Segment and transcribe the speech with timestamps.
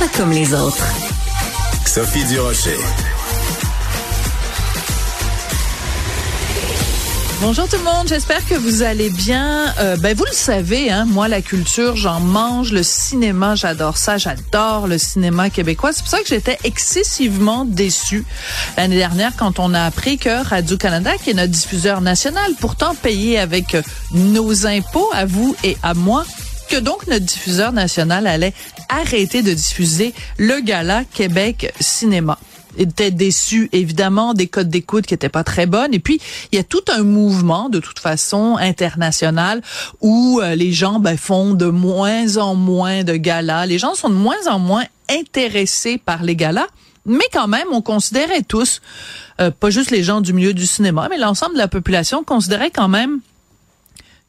[0.00, 0.86] pas comme les autres.
[1.84, 2.78] Sophie Durocher.
[7.42, 9.66] Bonjour tout le monde, j'espère que vous allez bien.
[9.78, 14.16] Euh, ben vous le savez, hein, moi la culture, j'en mange, le cinéma, j'adore ça,
[14.16, 15.92] j'adore le cinéma québécois.
[15.92, 18.24] C'est pour ça que j'étais excessivement déçue
[18.78, 22.94] l'année dernière quand on a appris que Radio Canada, qui est notre diffuseur national, pourtant
[22.94, 23.76] payé avec
[24.12, 26.24] nos impôts à vous et à moi,
[26.70, 28.54] que donc notre diffuseur national allait
[28.90, 32.38] arrêter de diffuser le gala Québec Cinéma.
[32.78, 35.92] Était déçu évidemment des codes d'écoute qui étaient pas très bonnes.
[35.92, 36.20] Et puis
[36.52, 39.60] il y a tout un mouvement de toute façon international
[40.00, 43.66] où euh, les gens ben, font de moins en moins de galas.
[43.66, 46.68] Les gens sont de moins en moins intéressés par les galas.
[47.06, 48.80] Mais quand même, on considérait tous,
[49.40, 52.70] euh, pas juste les gens du milieu du cinéma, mais l'ensemble de la population considérait
[52.70, 53.20] quand même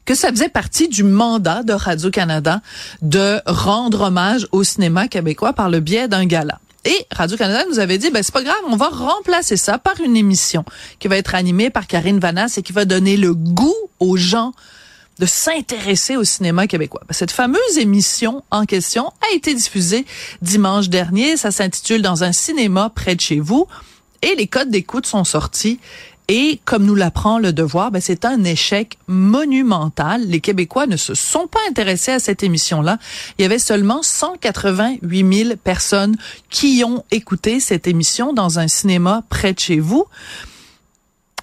[0.04, 2.60] que ça faisait partie du mandat de Radio-Canada
[3.02, 6.60] de rendre hommage au cinéma québécois par le biais d'un gala.
[6.84, 10.16] Et Radio-Canada nous avait dit, ben c'est pas grave, on va remplacer ça par une
[10.16, 10.64] émission
[10.98, 14.52] qui va être animée par Karine Vanasse et qui va donner le goût aux gens
[15.18, 17.02] de s'intéresser au cinéma québécois.
[17.06, 20.04] Ben, cette fameuse émission en question a été diffusée
[20.40, 21.36] dimanche dernier.
[21.36, 23.68] Ça s'intitule Dans un cinéma près de chez vous.
[24.22, 25.78] Et les codes d'écoute sont sortis.
[26.34, 30.22] Et comme nous l'apprend le devoir, ben c'est un échec monumental.
[30.26, 32.96] Les Québécois ne se sont pas intéressés à cette émission-là.
[33.36, 36.16] Il y avait seulement 188 000 personnes
[36.48, 40.06] qui ont écouté cette émission dans un cinéma près de chez vous.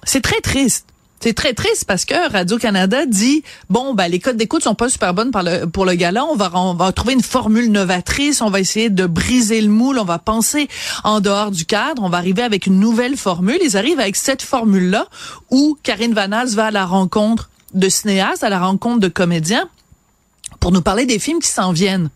[0.02, 0.89] C'est très triste.
[1.22, 5.12] C'est très triste parce que Radio-Canada dit bon ben les codes d'écoute sont pas super
[5.12, 5.30] bonnes
[5.70, 9.68] pour le, gala, on va trouver une formule novatrice, on va essayer de briser le
[9.68, 10.68] moule, on va penser
[11.04, 13.58] en dehors du cadre, on va arriver avec une nouvelle formule.
[13.62, 15.08] Ils arrivent avec cette formule là
[15.50, 19.68] où Karine Vanals va à la rencontre de cinéastes, à la rencontre de comédiens
[20.58, 22.08] pour nous parler des films qui s'en viennent.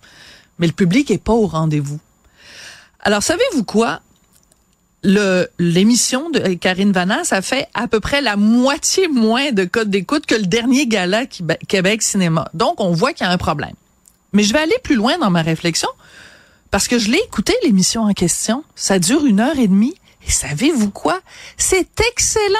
[0.58, 2.00] Mais le public est pas au rendez-vous.
[3.00, 4.00] Alors savez-vous quoi?
[5.04, 10.26] L'émission de Karine Vanasse a fait à peu près la moitié moins de codes d'écoute
[10.26, 11.26] que le dernier gala
[11.68, 12.48] Québec Cinéma.
[12.54, 13.74] Donc on voit qu'il y a un problème.
[14.32, 15.88] Mais je vais aller plus loin dans ma réflexion
[16.70, 18.64] parce que je l'ai écouté l'émission en question.
[18.74, 19.94] Ça dure une heure et demie.
[20.26, 21.20] Et savez-vous quoi?
[21.56, 22.58] C'est excellent.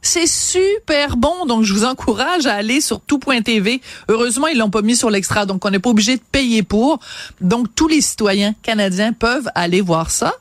[0.00, 3.80] C'est super bon, donc je vous encourage à aller sur tout.tv.
[4.08, 7.00] Heureusement, ils l'ont pas mis sur l'extra, donc on n'est pas obligé de payer pour.
[7.40, 10.32] Donc tous les citoyens canadiens peuvent aller voir ça.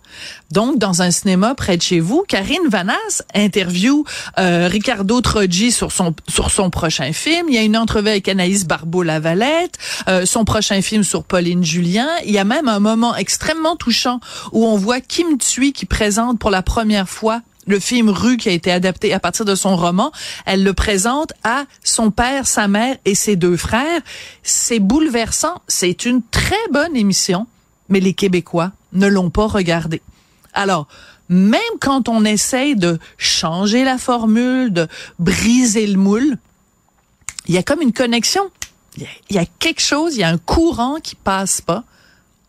[0.51, 4.06] Donc dans un cinéma près de chez vous, Karine Vanasse interview
[4.40, 7.47] euh, Ricardo Troggi sur son sur son prochain film.
[7.50, 11.63] Il y a une entrevue avec Anaïs Barbeau Lavalette, euh, son prochain film sur Pauline
[11.63, 12.07] Julien.
[12.25, 14.19] Il y a même un moment extrêmement touchant
[14.51, 18.50] où on voit Kim Thuy qui présente pour la première fois le film Rue qui
[18.50, 20.12] a été adapté à partir de son roman,
[20.46, 24.02] elle le présente à son père, sa mère et ses deux frères.
[24.42, 25.62] C'est bouleversant.
[25.68, 27.46] C'est une très bonne émission,
[27.90, 30.02] mais les Québécois ne l'ont pas regardé.
[30.54, 30.88] Alors,
[31.30, 34.88] même quand on essaye de changer la formule, de
[35.20, 36.38] briser le moule,
[37.48, 38.50] il y a comme une connexion.
[38.98, 41.84] Il y a quelque chose, il y a un courant qui passe pas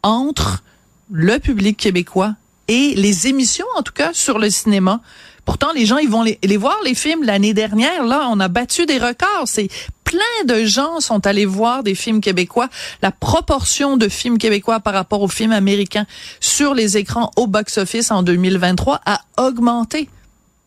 [0.03, 0.62] entre
[1.11, 2.35] le public québécois
[2.69, 5.01] et les émissions, en tout cas, sur le cinéma.
[5.45, 7.25] Pourtant, les gens, ils vont les, voir, les films.
[7.25, 9.47] L'année dernière, là, on a battu des records.
[9.47, 9.69] C'est
[10.05, 12.69] plein de gens sont allés voir des films québécois.
[13.03, 16.06] La proportion de films québécois par rapport aux films américains
[16.41, 20.09] sur les écrans au box-office en 2023 a augmenté.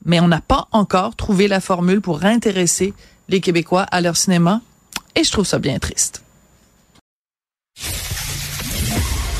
[0.05, 2.93] Mais on n'a pas encore trouvé la formule pour intéresser
[3.29, 4.61] les Québécois à leur cinéma.
[5.15, 6.23] Et je trouve ça bien triste.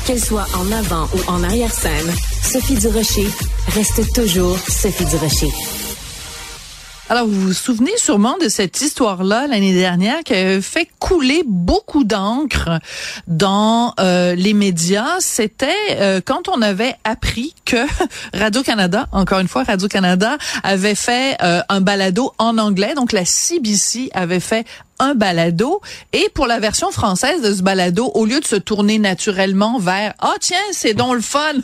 [0.06, 2.12] Qu'elle soit en avant ou en arrière-scène,
[2.42, 3.28] Sophie Durocher
[3.68, 5.48] reste toujours Sophie Durocher.
[7.08, 12.04] Alors, vous vous souvenez sûrement de cette histoire-là l'année dernière qui a fait couler beaucoup
[12.04, 12.70] d'encre
[13.26, 15.16] dans euh, les médias.
[15.20, 17.76] C'était euh, quand on avait appris que
[18.34, 22.94] Radio-Canada, encore une fois, Radio-Canada avait fait euh, un balado en anglais.
[22.94, 24.66] Donc, la CBC avait fait
[25.02, 25.80] un balado
[26.12, 30.14] et pour la version française de ce balado, au lieu de se tourner naturellement vers
[30.20, 31.54] ah tiens c'est donc le fun,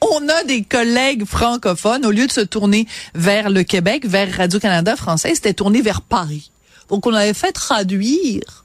[0.00, 4.58] on a des collègues francophones, au lieu de se tourner vers le Québec, vers Radio
[4.58, 6.50] Canada français, c'était tourné vers Paris.
[6.88, 8.64] Donc on avait fait traduire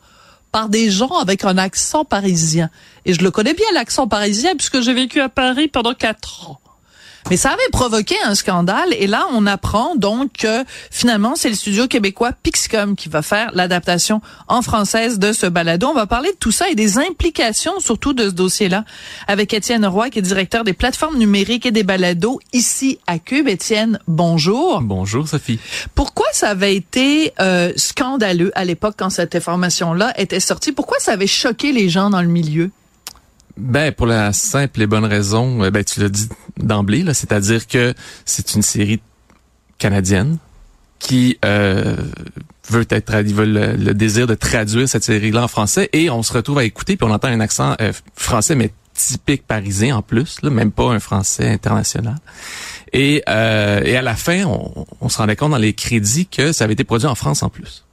[0.53, 2.69] par des gens avec un accent parisien.
[3.05, 6.60] Et je le connais bien, l'accent parisien, puisque j'ai vécu à Paris pendant quatre ans.
[7.29, 11.55] Mais ça avait provoqué un scandale et là on apprend donc que finalement c'est le
[11.55, 15.87] studio québécois Pixcom qui va faire l'adaptation en française de ce balado.
[15.87, 18.83] On va parler de tout ça et des implications surtout de ce dossier-là
[19.27, 23.47] avec Étienne Roy qui est directeur des plateformes numériques et des balados ici à Cube.
[23.47, 24.81] Étienne, bonjour.
[24.81, 25.59] Bonjour Sophie.
[25.95, 30.71] Pourquoi ça avait été euh, scandaleux à l'époque quand cette information-là était sortie?
[30.71, 32.71] Pourquoi ça avait choqué les gens dans le milieu?
[33.61, 36.27] Ben pour la simple et bonne raison, euh, ben tu l'as dit
[36.57, 37.93] d'emblée là, c'est-à-dire que
[38.25, 39.01] c'est une série
[39.77, 40.37] canadienne
[40.99, 41.95] qui euh,
[42.69, 46.59] veut être veut le, désir de traduire cette série-là en français et on se retrouve
[46.59, 50.49] à écouter puis on entend un accent euh, français mais typique parisien en plus, là,
[50.49, 52.17] même pas un français international.
[52.93, 56.51] Et, euh, et à la fin, on, on se rendait compte dans les crédits que
[56.51, 57.85] ça avait été produit en France en plus.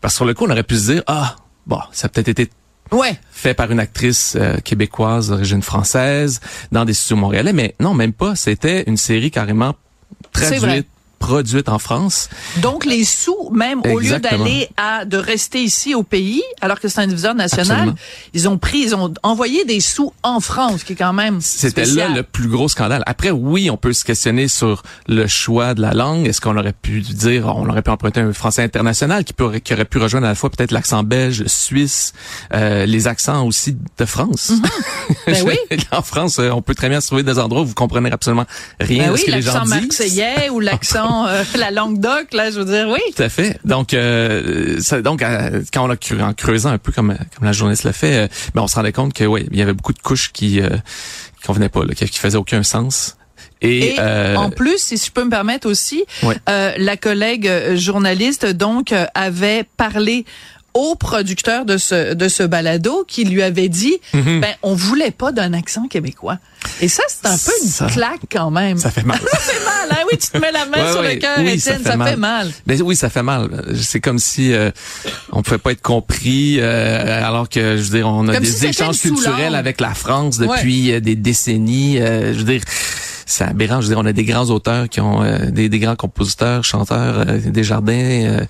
[0.00, 1.36] Parce que sur le coup, on aurait pu se dire ah
[1.66, 2.50] bon, ça a peut-être été
[2.92, 3.18] Ouais.
[3.30, 6.40] Fait par une actrice euh, québécoise d'origine française
[6.70, 8.36] dans des studios montréalais, mais non, même pas.
[8.36, 9.74] C'était une série carrément
[10.32, 10.86] traduite
[11.22, 12.28] produite en France.
[12.62, 16.88] Donc les sous, même au lieu d'aller à de rester ici au pays, alors que
[16.88, 17.94] c'est un diviseur national,
[18.34, 21.40] ils ont pris, ils ont envoyé des sous en France, qui est quand même.
[21.40, 23.04] C'était là le plus gros scandale.
[23.06, 26.26] Après, oui, on peut se questionner sur le choix de la langue.
[26.26, 29.32] Est-ce qu'on aurait pu dire, on aurait pu emprunter un français international qui,
[29.62, 32.14] qui aurait pu rejoindre à la fois peut-être l'accent belge, suisse,
[32.52, 34.50] euh, les accents aussi de France?
[34.50, 35.14] Mm-hmm.
[35.26, 35.78] ben oui.
[35.92, 38.46] en France, euh, on peut très bien se trouver des endroits où vous comprenez absolument
[38.80, 39.70] rien ben de ce que les gens disent.
[39.70, 43.00] L'accent marseillais ou l'accent euh, la langue doc, là, je veux dire, oui.
[43.16, 43.58] Tout à fait.
[43.64, 47.44] Donc, euh, ça, donc euh, quand on a cru, en creusant un peu comme comme
[47.44, 49.92] la journaliste l'a fait, ben on se rendait compte que oui, il y avait beaucoup
[49.92, 53.16] de couches qui qui convenaient pas, là, qui, qui faisaient aucun sens.
[53.64, 56.04] Et, en plus, si je peux me permettre aussi,
[56.46, 60.24] la collègue journaliste donc avait parlé
[60.74, 64.40] au producteur de ce de ce balado qui lui avait dit mhm.
[64.40, 66.38] ben on voulait pas d'un accent québécois.
[66.80, 68.78] Et ça c'est un peu une claque quand même.
[68.78, 69.20] Ça fait mal.
[69.30, 69.88] ça fait mal.
[69.90, 70.04] Hein?
[70.10, 72.50] Oui, tu te mets la main sur le cœur oui, Étienne, ça, fait, mal.
[72.66, 73.50] Mais oui, ça fait mal.
[73.80, 74.70] C'est comme si euh,
[75.30, 79.00] on pouvait pas être compris euh, alors que je veux dire on a des échanges
[79.00, 82.62] culturels avec la France depuis euh, des décennies, je veux dire
[83.26, 83.80] c'est aberrant.
[83.80, 86.64] Je veux dire, on a des grands auteurs qui ont euh, des, des, grands compositeurs,
[86.64, 88.40] chanteurs, euh, des jardins, euh,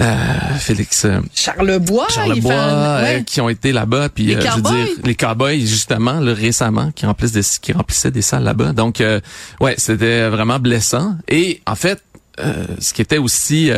[0.00, 0.14] euh,
[0.58, 2.08] Félix Charles Bois,
[2.40, 4.08] Bois qui ont été là-bas.
[4.08, 8.10] Puis les je veux dire, les cowboys justement, là, récemment, qui remplissent des, qui remplissaient
[8.10, 8.72] des salles là-bas.
[8.72, 9.02] Donc
[9.60, 11.16] ouais, c'était vraiment blessant.
[11.28, 12.02] Et en fait,
[12.78, 13.70] ce qui était aussi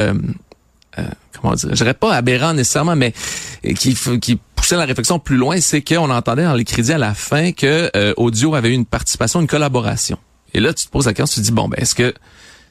[1.41, 3.13] comment dire, je dirais pas aberrant nécessairement, mais
[3.77, 7.15] qui, qui poussait la réflexion plus loin, c'est qu'on entendait dans les crédits à la
[7.15, 10.19] fin que Audio avait eu une participation, une collaboration.
[10.55, 12.13] Et là, tu te poses la question, tu te dis, bon, ben, est-ce que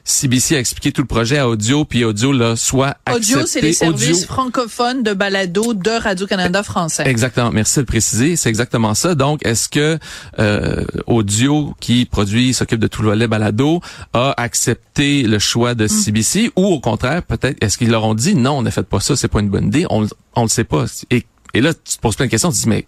[0.04, 3.34] CBC a expliqué tout le projet à Audio, puis Audio là soit accepté.
[3.34, 7.04] Audio, c'est les services francophones de balado de Radio-Canada français.
[7.06, 7.52] Exactement.
[7.52, 8.36] Merci de le préciser.
[8.36, 9.14] C'est exactement ça.
[9.14, 9.98] Donc, est-ce que
[10.40, 13.80] euh, Audio, qui produit, s'occupe de tout le volet balado,
[14.12, 16.50] a accepté le choix de CBC mm.
[16.56, 19.14] ou au contraire, peut-être, est-ce qu'ils leur ont dit non, on ne fait pas ça,
[19.14, 20.86] c'est pas une bonne idée, on, on le sait pas.
[21.10, 22.86] Et, et là, tu te poses plein de questions, tu te dis mais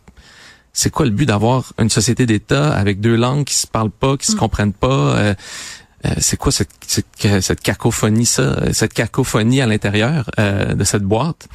[0.73, 4.17] c'est quoi le but d'avoir une société d'État avec deux langues qui se parlent pas,
[4.17, 4.39] qui se mm.
[4.39, 5.35] comprennent pas euh,
[6.05, 11.49] euh, C'est quoi cette, cette, cacophonie, ça, cette cacophonie à l'intérieur euh, de cette boîte?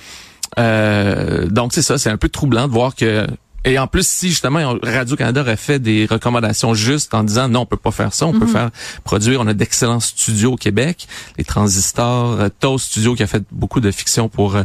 [0.57, 3.27] Donc c'est ça, c'est un peu troublant de voir que
[3.65, 7.65] et en plus, si justement Radio-Canada aurait fait des recommandations justes en disant non, on
[7.65, 8.51] peut pas faire ça, on peut mhm.
[8.51, 8.69] faire
[9.03, 13.43] produire, on a d'excellents studios au Québec, les Transistors, euh, Toast Studio qui a fait
[13.51, 14.63] beaucoup de fiction pour euh,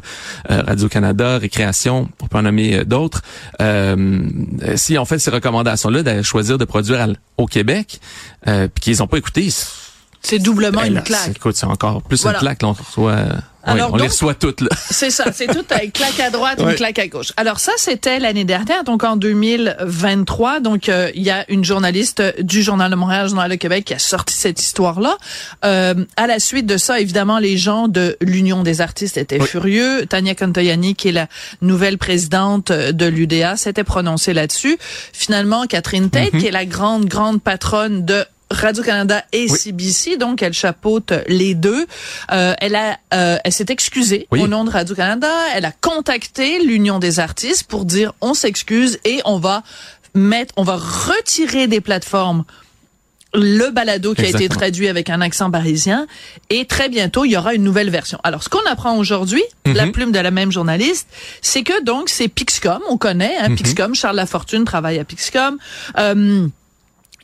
[0.51, 3.23] euh, Radio-Canada, Récréation, on peut en nommer d'autres.
[4.77, 8.01] si on fait ces recommandations-là, de choisir de produire au Québec,
[8.45, 9.49] puis qu'ils ont pas écouté,
[10.21, 11.37] c'est doublement ben une claque.
[11.37, 12.63] Écoute, c'est encore plus une claque.
[12.63, 13.27] Là, on reçoit
[13.67, 14.69] alors, on les reçoit toutes là.
[14.91, 17.33] C'est ça, c'est tout avec claque à droite, une claque à gauche.
[17.37, 20.61] Alors ça, c'était l'année dernière, donc en 2023.
[20.61, 23.95] Donc euh, il y a une journaliste du Journal de Montréal, Journal de Québec, qui
[23.95, 25.17] a sorti cette histoire-là.
[25.65, 30.07] Euh, à la suite de ça, évidemment, les gens de l'Union des artistes étaient furieux.
[30.07, 31.29] Tania Contoyani, qui est la
[31.61, 34.79] nouvelle présidente de l'UDA, s'était prononcée là-dessus.
[35.13, 36.41] Finalement, Catherine Tate, mhm.
[36.41, 41.87] qui est la grande, grande patronne de Radio-Canada et CBC, donc elle chapeaute les deux.
[42.33, 45.31] Euh, elle a, euh, elle s'est excusée au nom de Radio-Canada.
[45.55, 49.63] Elle a contacté l'Union des artistes pour dire on s'excuse et on va
[50.15, 52.45] mettre, on va retirer des plateformes
[53.35, 56.07] le balado qui a été traduit avec un accent parisien
[56.51, 58.21] et très bientôt il y aura une nouvelle version.
[58.23, 59.75] Alors ce qu'on apprend aujourd'hui, mhm.
[59.75, 61.09] la plume de la même journaliste,
[61.43, 63.57] c'est que donc c'est Pixcom, on connaît hein, mhm.
[63.57, 65.59] Pixcom, Charles Lafortune travaille à Pixcom.
[65.99, 66.47] Euh,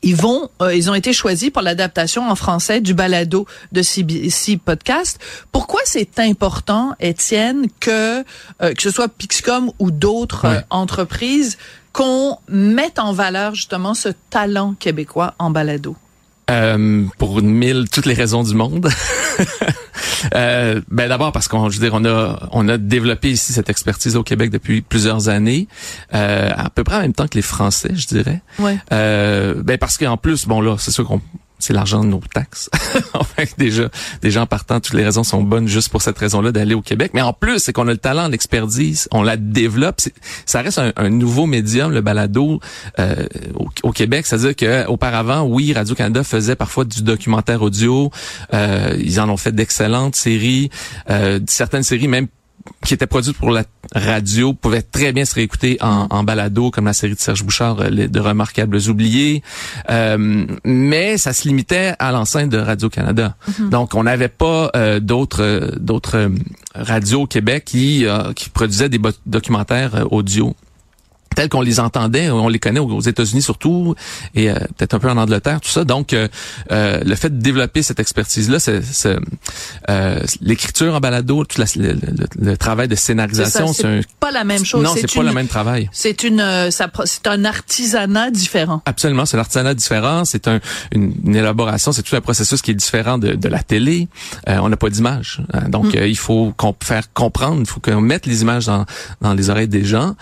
[0.02, 4.56] ils vont, euh, ils ont été choisis pour l'adaptation en français du balado de CBC
[4.56, 5.18] Podcast.
[5.52, 8.24] Pourquoi c'est important, Étienne, que
[8.62, 11.58] euh, que ce soit Pixcom ou d'autres euh, entreprises,
[11.92, 15.96] qu'on mette en valeur justement ce talent québécois en balado?
[16.50, 18.88] Euh, pour mille, toutes les raisons du monde.
[20.34, 23.70] Euh, ben d'abord parce qu'on, je veux dire, on a, on a développé ici cette
[23.70, 25.66] expertise au Québec depuis plusieurs années,
[26.14, 28.42] euh, à peu près en même temps que les Français, je dirais.
[28.58, 28.78] Ouais.
[28.92, 31.20] Euh, ben parce qu'en plus, bon là, c'est sûr qu'on
[31.60, 32.70] c'est l'argent de nos taxes.
[33.14, 33.88] enfin, déjà,
[34.22, 37.12] déjà en partant, toutes les raisons sont bonnes juste pour cette raison-là d'aller au Québec.
[37.14, 40.00] Mais en plus, c'est qu'on a le talent, l'expertise, on la développe.
[40.46, 42.60] Ça reste un, nouveau médium, le balado
[42.98, 44.26] euh, au, au Québec.
[44.26, 48.10] C'est-à-dire que auparavant, oui, Radio Canada faisait parfois du documentaire audio.
[48.54, 50.70] Euh, ils en ont fait d'excellentes séries,
[51.10, 52.28] euh, certaines séries même
[52.84, 56.86] qui étaient produites pour la radio pouvaient très bien se réécouter en, en balado, comme
[56.86, 59.42] la série de Serge Bouchard, euh, les- de Remarquables oubliés.
[59.90, 63.36] Euh, mais ça se limitait à l'enceinte de Radio-Canada.
[63.58, 66.30] Donc, on n'avait pas euh, d'autres euh, d'autres
[66.74, 70.54] radios au Québec qui, qui produisaient des documentaires audio
[71.36, 73.94] tels qu'on les entendait, on les connaît aux États-Unis surtout,
[74.34, 75.84] et euh, peut-être un peu en Angleterre, tout ça.
[75.84, 76.28] Donc, euh,
[76.72, 79.16] euh, le fait de développer cette expertise-là, c'est c'est,
[79.88, 83.98] euh, l'écriture en balado, tout la- le, le- le travail de scénarisation, C'est ça, c'est
[83.98, 84.00] un...
[84.18, 84.82] Pas la même chose.
[84.82, 85.88] Non, c'est pas une- le même travail.
[85.92, 88.82] C'est une, euh, ça c'est un artisanat différent.
[88.86, 90.60] Absolument, c'est l'artisanat différent, c'est un,
[90.92, 94.08] une, une élaboration, c'est tout un processus qui est différent de, de la télé.
[94.48, 95.68] Euh, on n'a pas d'image, hein.
[95.68, 98.84] donc euh, il faut qu'on faire comprendre, il faut qu'on mette les images dans,
[99.20, 100.14] dans les oreilles des gens.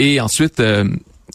[0.00, 0.84] Et ensuite, euh,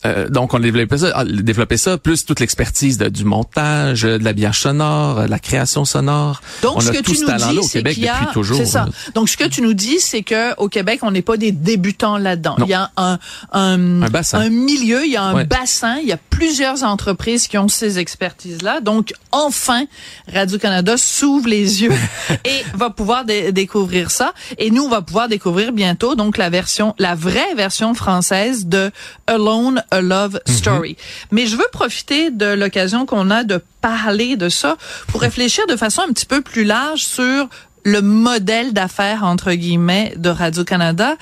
[0.06, 4.18] euh, donc on a développé ça, ah, développé ça, plus toute l'expertise du montage, euh,
[4.18, 6.42] de l'habillage sonore, euh, de la création sonore.
[6.62, 8.66] Donc, on ce a que tout tu ce nous dis, c'est qu'il y a, c'est
[8.66, 8.86] ça.
[9.16, 12.18] Donc, ce que tu nous dis, c'est que au Québec, on n'est pas des débutants
[12.18, 12.56] là-dedans.
[12.60, 13.18] Il y a un,
[13.52, 14.40] un, Un bassin.
[14.40, 15.46] un milieu, il y a un Ouais.
[15.46, 18.82] bassin, il y a plusieurs entreprises qui ont ces expertises-là.
[18.82, 19.86] Donc, enfin,
[20.32, 21.94] Radio-Canada s'ouvre les yeux
[22.46, 24.34] et va pouvoir dé- découvrir ça.
[24.58, 28.92] Et nous, on va pouvoir découvrir bientôt, donc, la version, la vraie version française de
[29.28, 30.56] Alone, a Love Mhm.
[30.56, 30.98] Story.
[31.32, 35.76] Mais je veux profiter de l'occasion qu'on a de parler de ça pour réfléchir de
[35.76, 37.48] façon un petit peu plus large sur
[37.86, 41.16] le modèle d'affaires entre guillemets de Radio Canada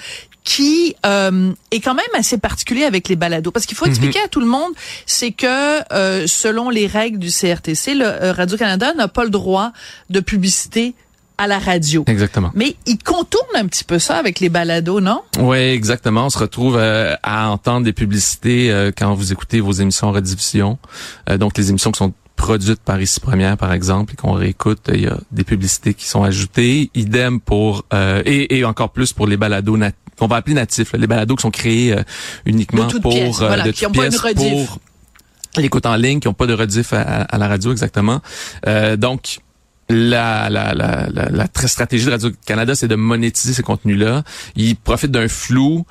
[0.43, 4.27] qui euh, est quand même assez particulier avec les balados parce qu'il faut expliquer à
[4.27, 4.71] tout le monde
[5.05, 9.29] c'est que euh, selon les règles du CRTC le euh, Radio Canada n'a pas le
[9.29, 9.71] droit
[10.09, 10.95] de publicité
[11.41, 12.03] à la radio.
[12.07, 12.51] Exactement.
[12.53, 15.21] Mais il contourne un petit peu ça avec les balados, non?
[15.39, 16.25] Oui, exactement.
[16.25, 20.11] On se retrouve euh, à entendre des publicités euh, quand vous écoutez vos émissions en
[20.11, 20.77] rediffusion.
[21.29, 24.89] Euh, donc, les émissions qui sont produites par Ici Première, par exemple, et qu'on réécoute,
[24.89, 26.89] euh, il y a des publicités qui sont ajoutées.
[26.95, 27.85] Idem pour...
[27.93, 29.77] euh, et, et encore plus pour les balados
[30.19, 32.03] qu'on va appeler natifs, là, les balados qui sont créés euh,
[32.45, 33.11] uniquement De pour...
[33.13, 34.67] pièces, euh, voilà, de qui ont toutes pas une rediff.
[34.67, 34.79] pour
[35.57, 38.21] l'écoute en ligne, qui n'ont pas de rediff à, à- à la radio, exactement.
[38.67, 39.39] Euh, donc,
[39.91, 44.23] la, la, la, la, la tra- stratégie de Radio-Canada, c'est de monétiser ces contenus-là.
[44.55, 45.85] Ils profitent d'un flou,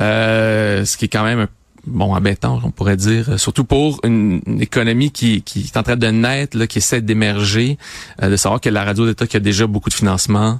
[0.00, 1.48] euh, ce qui est quand même un
[1.86, 5.94] bon embêtant, on pourrait dire, surtout pour une, une économie qui, qui est en train
[5.96, 7.78] de naître, là, qui essaie d'émerger,
[8.22, 10.58] euh, de savoir que la radio d'État qui a déjà beaucoup de financement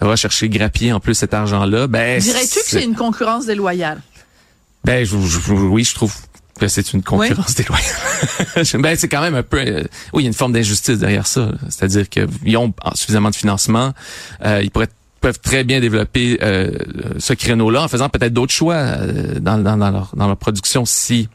[0.00, 1.88] va chercher grappiller en plus cet argent-là.
[1.88, 4.00] Ben, Dirais-tu que c'est une concurrence déloyale?
[4.84, 6.14] Ben, je, je- oui, je trouve
[6.68, 7.84] c'est une concurrence déloyale.
[8.82, 11.26] ben, c'est quand même un peu, euh, oui, il y a une forme d'injustice derrière
[11.26, 11.50] ça.
[11.68, 13.92] C'est-à-dire qu'ils ont suffisamment de financement,
[14.44, 14.88] euh, ils pourraient
[15.20, 16.72] peuvent très bien développer euh,
[17.18, 20.84] ce créneau-là en faisant peut-être d'autres choix euh, dans, dans, dans leur, dans leur production
[20.84, 21.28] si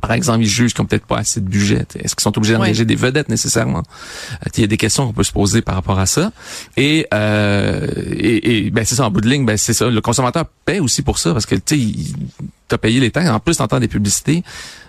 [0.00, 1.86] par exemple, ils jugent qu'ils n'ont peut-être pas assez de budget.
[1.94, 2.86] Est-ce qu'ils sont obligés d'engager Oui.
[2.86, 3.82] des vedettes nécessairement?
[4.32, 6.30] Euh, Il y a des questions qu'on peut se poser par rapport à ça.
[6.76, 9.88] Et, euh, et, et, ben c'est ça, en bout de ligne, ben c'est ça.
[9.88, 12.12] Le consommateur paie aussi pour ça parce que tu sais,
[12.68, 13.30] t'as payé les taxes.
[13.30, 14.42] En plus, t'entends des publicités,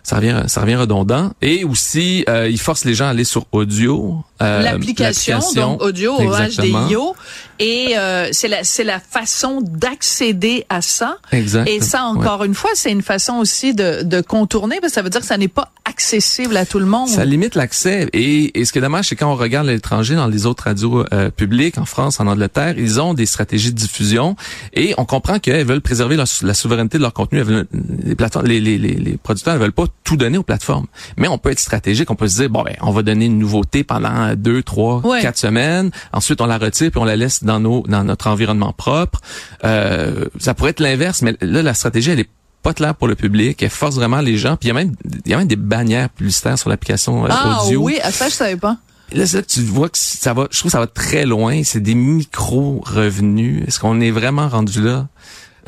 [0.06, 1.34] ça revient, ça revient redondant.
[1.42, 4.24] Et aussi, euh, ils forcent les gens à aller sur audio.
[4.42, 6.88] euh, l'application, donc audio Exactement.
[6.88, 7.16] HDIO,
[7.60, 11.18] et euh, c'est la c'est la façon d'accéder à ça.
[11.32, 11.68] Exact.
[11.70, 15.02] Et ça, encore une fois, c'est une façon aussi de, de contourner, parce que ça
[15.02, 17.08] veut dire que ça n'est pas accessible à tout le monde.
[17.08, 18.10] Ça limite l'accès.
[18.14, 21.06] Et, et ce qui est dommage, c'est quand on regarde l'étranger dans les autres radios
[21.14, 24.36] euh, publiques, en France, en Angleterre, ils ont des stratégies de diffusion
[24.74, 27.40] et on comprend qu'elles veulent préserver leur- la souveraineté de leur contenu.
[27.40, 27.68] Elles veulent-
[28.04, 30.86] les, plateformes, les, les, les, les producteurs ne veulent pas tout donner aux plateformes.
[31.18, 32.12] Mais on peut être stratégique.
[32.12, 35.22] On peut se dire, bon, ben, on va donner une nouveauté pendant deux, trois, Ouais.
[35.22, 35.90] quatre semaines.
[36.14, 39.22] Ensuite, on la retire puis on la laisse dans nos dans notre environnement propre.
[39.64, 42.30] Euh, ça pourrait être l'inverse, mais là, la stratégie, elle est
[42.62, 44.58] pas claire pour le public, elle force vraiment les gens.
[44.58, 47.30] Puis il y a même il y a même des bannières publicitaires sur l'application euh,
[47.32, 47.82] ah audio.
[47.84, 48.78] oui, à ça je savais pas.
[49.14, 50.48] Là, c'est là que tu vois que ça va.
[50.50, 51.62] Je trouve que ça va très loin.
[51.64, 53.64] C'est des micro revenus.
[53.68, 55.08] Est-ce qu'on est vraiment rendu là?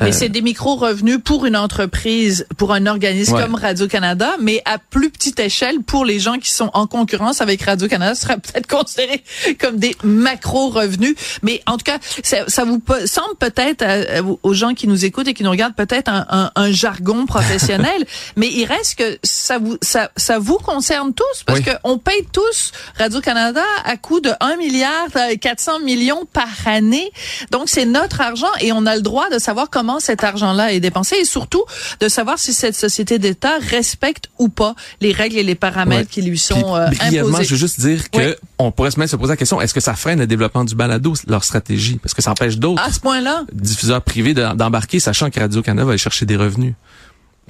[0.00, 3.42] Mais c'est des micro-revenus pour une entreprise, pour un organisme Ouais.
[3.42, 7.62] comme Radio-Canada, mais à plus petite échelle pour les gens qui sont en concurrence avec
[7.62, 9.22] Radio-Canada, ce sera peut-être considéré
[9.60, 11.14] comme des macro-revenus.
[11.42, 15.28] Mais en tout cas, ça, ça vous semble peut-être euh, aux gens qui nous écoutent
[15.28, 18.04] et qui nous regardent peut-être un, un- un jargon professionnel,
[18.36, 21.64] mais il reste que ça vous ça, ça vous concerne tous parce Oui.
[21.64, 27.10] que on paye tous Radio-Canada à coût de 1 milliard euh, 400 millions par année.
[27.50, 30.80] Donc c'est notre argent et on a le droit de savoir comment cet argent-là est
[30.80, 31.64] dépensé et surtout
[32.00, 36.06] de savoir si cette société d'État respecte ou pas les règles et les paramètres Ouais.
[36.10, 37.44] qui lui sont euh, imposés.
[37.44, 38.34] je veux juste dire que Oui.
[38.58, 40.74] on pourrait se même se poser la question est-ce que ça freine le développement du
[40.74, 41.98] balado, leur stratégie?
[42.02, 45.62] Parce que ça empêche d'autres À ce point-là, diffuseurs privés de- d'embarquer, sachant que Radio
[45.62, 46.74] Canada va aller chercher des revenus.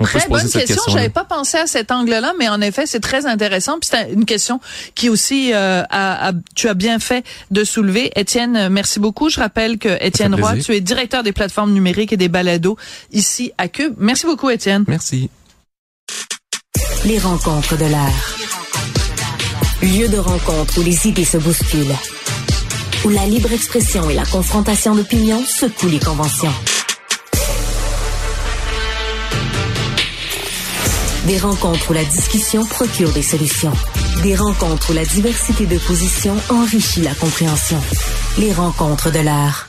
[0.00, 0.60] On Très bonne question.
[0.60, 0.92] question-là.
[0.96, 3.78] J'avais pas pensé à cet angle-là, mais en effet, c'est très intéressant.
[3.80, 4.60] Puis c'est une question
[4.94, 8.12] qui aussi, euh, a- a- tu as bien fait de soulever.
[8.16, 9.28] Étienne, euh, merci beaucoup.
[9.28, 10.66] Je rappelle que Étienne Roy, plaisir.
[10.66, 12.76] tu es directeur des plateformes numériques et des balados
[13.12, 13.94] ici à Cube.
[13.98, 14.84] Merci beaucoup, Étienne.
[14.86, 15.30] Merci.
[17.04, 18.36] Les rencontres de l'heure.
[19.82, 21.94] Lieu de rencontre où les idées se bousculent.
[23.04, 26.52] Où la libre expression et la confrontation d'opinions secouent les conventions.
[31.28, 33.72] Des rencontres où la discussion procure des solutions.
[34.22, 37.78] Des rencontres où la diversité de positions enrichit la compréhension.
[38.38, 39.67] Les rencontres de l'heure.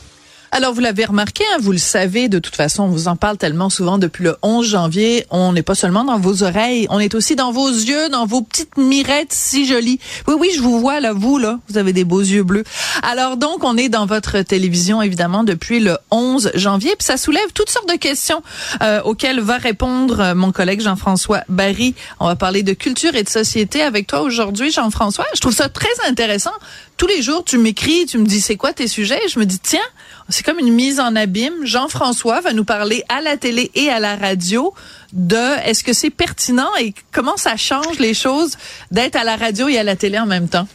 [0.51, 3.37] Alors, vous l'avez remarqué, hein, vous le savez, de toute façon, on vous en parle
[3.37, 5.25] tellement souvent depuis le 11 janvier.
[5.29, 8.41] On n'est pas seulement dans vos oreilles, on est aussi dans vos yeux, dans vos
[8.41, 9.99] petites mirettes si jolies.
[10.27, 12.63] Oui, oui, je vous vois là, vous, là, vous avez des beaux yeux bleus.
[13.03, 16.95] Alors donc, on est dans votre télévision, évidemment, depuis le 11 janvier.
[16.97, 18.41] Puis ça soulève toutes sortes de questions
[18.81, 21.93] euh, auxquelles va répondre euh, mon collègue Jean-François Barry.
[22.19, 25.25] On va parler de culture et de société avec toi aujourd'hui, Jean-François.
[25.35, 26.53] Je trouve ça très intéressant.
[26.99, 29.21] Tous les jours, tu m'écris, tu me dis c'est quoi tes sujets?
[29.29, 29.79] Je me dis tiens,
[30.27, 31.53] c'est comme une mise en abîme.
[31.63, 34.73] Jean-François va nous parler à la télé et à la radio
[35.13, 38.57] de est-ce que c'est pertinent et comment ça change les choses
[38.91, 40.67] d'être à la radio et à la télé en même temps?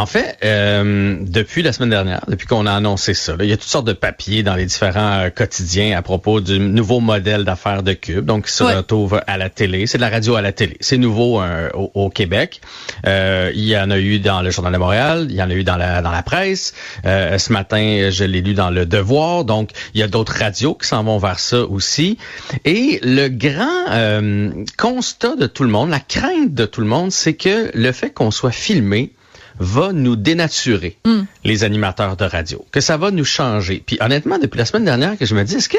[0.00, 3.52] En fait, euh, depuis la semaine dernière, depuis qu'on a annoncé ça, là, il y
[3.52, 7.44] a toutes sortes de papiers dans les différents euh, quotidiens à propos du nouveau modèle
[7.44, 8.74] d'affaires de Cube, donc qui se Ouais.
[8.74, 9.86] retrouve à la télé.
[9.86, 10.76] C'est de la radio à la télé.
[10.80, 12.60] C'est nouveau euh, au, au Québec.
[13.06, 15.54] Euh, il y en a eu dans le Journal de Montréal, il y en a
[15.54, 16.74] eu dans la, dans la presse.
[17.04, 19.44] Euh, ce matin, je l'ai lu dans Le Devoir.
[19.44, 22.18] Donc, il y a d'autres radios qui s'en vont vers ça aussi.
[22.64, 27.12] Et le grand euh, constat de tout le monde, la crainte de tout le monde,
[27.12, 29.12] c'est que le fait qu'on soit filmé,
[29.58, 30.98] va nous dénaturer,
[31.44, 33.82] les animateurs de radio, que ça va nous changer.
[33.84, 35.78] Puis honnêtement, depuis la semaine dernière, que je me dis, est-ce que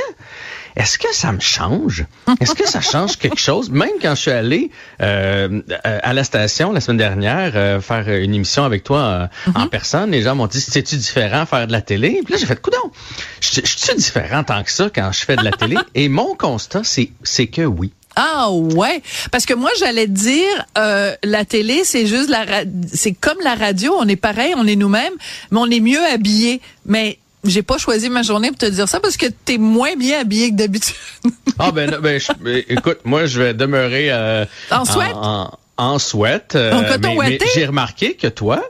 [0.76, 2.06] est-ce que ça me change?
[2.42, 3.70] Est-ce que ça change quelque chose?
[3.70, 8.34] Même quand je suis allé euh, à la station la semaine dernière euh, faire une
[8.34, 11.82] émission avec toi euh, en personne, les gens m'ont dit, c'est-tu différent faire de la
[11.82, 12.20] télé?
[12.26, 12.92] Puis là, j'ai fait, coudon,
[13.40, 15.78] je je suis différent tant que ça quand je fais de la télé?
[15.96, 17.94] Et mon constat, c'est c'est que oui.
[18.16, 19.02] Ah ouais,
[19.32, 22.46] parce que moi j'allais te dire euh, la télé c'est juste la
[22.94, 25.14] c'est comme la radio, on est pareil, on est nous-mêmes,
[25.52, 26.62] mais on est mieux habillés.
[26.86, 30.22] Mais j'ai pas choisi ma journée pour te dire ça parce que t'es moins bien
[30.22, 30.96] habillé que d'habitude.
[31.60, 35.14] Ah ben, non, ben je- ben, écoute, moi je vais demeurer euh, En sweat?
[35.14, 36.56] En, en sweat.
[36.56, 38.62] euh, mais- mais j'ai remarqué que toi,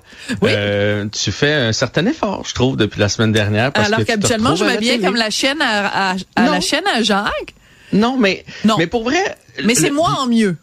[0.42, 0.52] Oui.
[0.54, 3.72] euh, tu fais un certain effort, je trouve, depuis la semaine dernière.
[3.72, 7.56] Parce Alors qu'habituellement je m'habillais comme la chienne à, à, la chienne à Jacques,
[7.93, 8.76] Non, mais Non.
[8.78, 9.38] mais pour vrai.
[9.63, 10.58] mais c'est moi en mieux.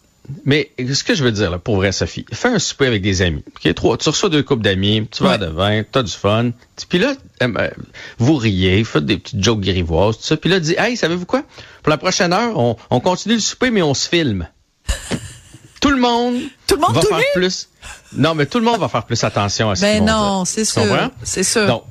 [0.45, 3.23] Mais ce que je veux dire, là, pour vrai, Sophie, fais un souper avec des
[3.23, 3.43] amis.
[3.75, 5.39] Trois, tu reçois deux coupes d'amis, tu vas Ouais.
[5.39, 6.51] de vin, t'as du fun.
[6.89, 7.71] Puis là, euh, euh,
[8.19, 10.37] vous riez, faites des petites jokes grivoises, tout ça.
[10.37, 11.43] Puis là, dis, hey, savez-vous quoi?
[11.83, 14.47] Pour la prochaine heure, on, on continue le souper, mais on se filme.
[15.81, 17.69] tout le monde, Tout le monde va tout faire plus.
[18.17, 20.45] Non, mais tout le monde va faire plus attention à ce qu'ils Ben vont non,
[20.45, 21.67] c'est Tu sûr, c'est sûr.
[21.67, 21.83] Donc,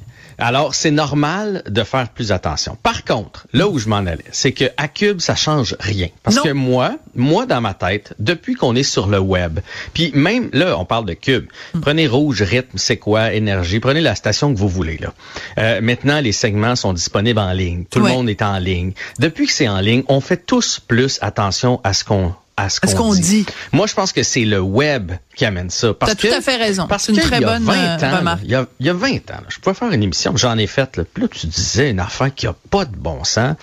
[0.42, 2.78] alors, c'est normal de faire plus attention.
[2.82, 6.10] Par contre, là où je m'en allais, c'est que à Cube, ça change rien.
[6.24, 6.44] Parce Non.
[6.44, 9.60] que moi, moi, dans ma tête, depuis qu'on est sur le web,
[9.94, 11.46] puis même là, on parle de Cube.
[11.74, 11.82] Hmm.
[11.82, 14.98] Prenez Rouge, Rythme, c'est quoi, Énergie, prenez la station que vous voulez.
[14.98, 15.14] là.
[15.58, 17.86] Euh, maintenant, les segments sont disponibles en ligne.
[17.90, 18.10] Tout Ouais.
[18.10, 18.94] le monde est en ligne.
[19.20, 22.80] Depuis que c'est en ligne, on fait tous plus attention à ce qu'on à ce
[22.96, 23.46] qu'on dit.
[23.72, 25.94] Moi, je pense que c'est le web qui amène ça.
[25.94, 26.88] Parce T'as tout à fait raison.
[26.88, 28.42] Parce C'est une qu'il très y a bonne, 20 euh, ans, remarque.
[28.44, 30.58] il y a, il y a 20 ans, là, je pouvais faire une émission, j'en
[30.58, 33.56] ai faite, là, puis là, tu disais une affaire qui a pas de bon sens,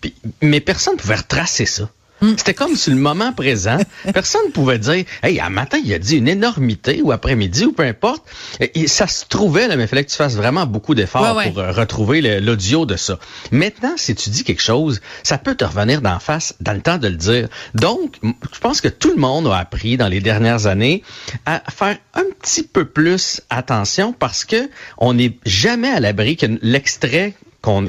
[0.00, 1.88] puis, mais personne pouvait retracer ça.
[2.22, 2.34] Hmm.
[2.36, 3.78] C'était comme sur le moment présent.
[4.14, 7.82] Personne pouvait dire, hey, à matin, il a dit une énormité, ou après-midi, ou peu
[7.82, 8.22] importe.
[8.60, 11.44] Et ça se trouvait, là, mais il fallait que tu fasses vraiment beaucoup d'efforts Ouais,
[11.44, 11.50] ouais.
[11.50, 13.18] pour euh, retrouver l'audio de ça.
[13.50, 16.98] Maintenant, si tu dis quelque chose, ça peut te revenir d'en face dans le temps
[16.98, 17.48] de le dire.
[17.74, 21.02] Donc, je pense que tout le monde a appris dans les dernières années
[21.44, 26.46] à faire un petit peu plus attention parce que on n'est jamais à l'abri que
[26.62, 27.88] l'extrait qu'on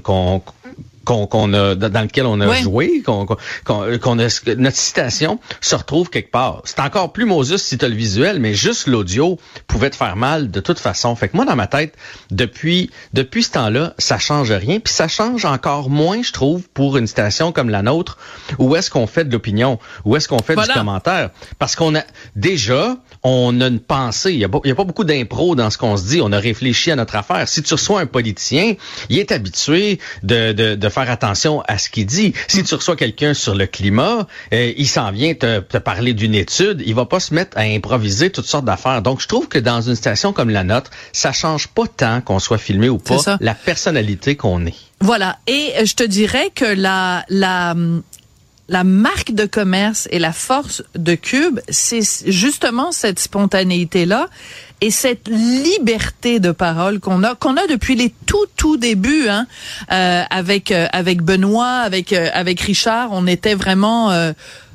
[1.06, 3.26] qu'on qu'on a dans lequel on a joué, qu'on
[3.66, 6.62] qu'on a notre citation se retrouve quelque part.
[6.66, 9.38] C'est encore plus Moses si tu as le visuel, mais juste l'audio
[9.68, 11.16] pouvait te faire mal de toute façon.
[11.16, 11.96] Fait que moi dans ma tête,
[12.32, 16.98] depuis depuis ce temps-là, ça change rien, puis ça change encore moins, je trouve, pour
[16.98, 18.18] une station comme la nôtre,
[18.60, 22.04] où est-ce qu'on fait de l'opinion, où est-ce qu'on fait du commentaire, parce qu'on a
[22.36, 24.34] déjà on a une pensée.
[24.34, 26.20] Il n'y a, a, pas beaucoup d'impro dans ce qu'on se dit.
[26.22, 27.48] On a réfléchi à notre affaire.
[27.48, 28.76] Si tu reçois un politicien,
[29.10, 32.34] il est habitué de, de, de faire attention à ce qu'il dit.
[32.48, 36.36] Si tu reçois quelqu'un sur le climat, euh, il s'en vient te, te parler d'une
[36.36, 36.84] étude.
[36.86, 39.02] Il va pas se mettre à improviser toutes sortes d'affaires.
[39.02, 42.40] Donc, je trouve que dans une station comme la nôtre, ça change pas tant qu'on
[42.40, 44.76] soit filmé ou pas la personnalité qu'on est.
[45.00, 45.38] Voilà.
[45.48, 47.76] Et je te dirais que la, la,
[48.70, 54.28] la marque de commerce et la force de Cube, c'est justement cette spontanéité-là
[54.80, 59.48] et cette liberté de parole qu'on a qu'on a depuis les tout tout débuts hein,
[59.92, 64.12] euh, avec euh, avec Benoît, avec euh, avec Richard, on était vraiment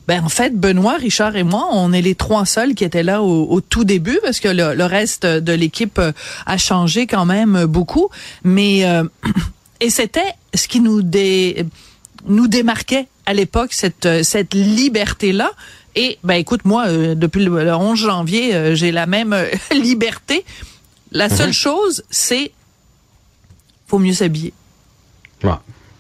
[0.06, 3.22] ben en fait, Benoît, Richard et moi, on est les trois seuls qui étaient là
[3.22, 6.00] au, tout début parce que le, reste de l'équipe
[6.46, 8.08] a changé quand même beaucoup.
[8.42, 8.86] Mais
[9.80, 11.66] et c'était ce qui nous dé,
[12.26, 15.50] nous démarquait à l'époque cette euh, cette liberté là.
[15.94, 19.36] Et ben écoute moi euh, depuis le, 11 janvier euh, j'ai la même
[19.70, 20.46] liberté.
[21.12, 21.52] La seule mhm.
[21.52, 22.52] chose c'est
[23.86, 24.54] faut mieux s'habiller.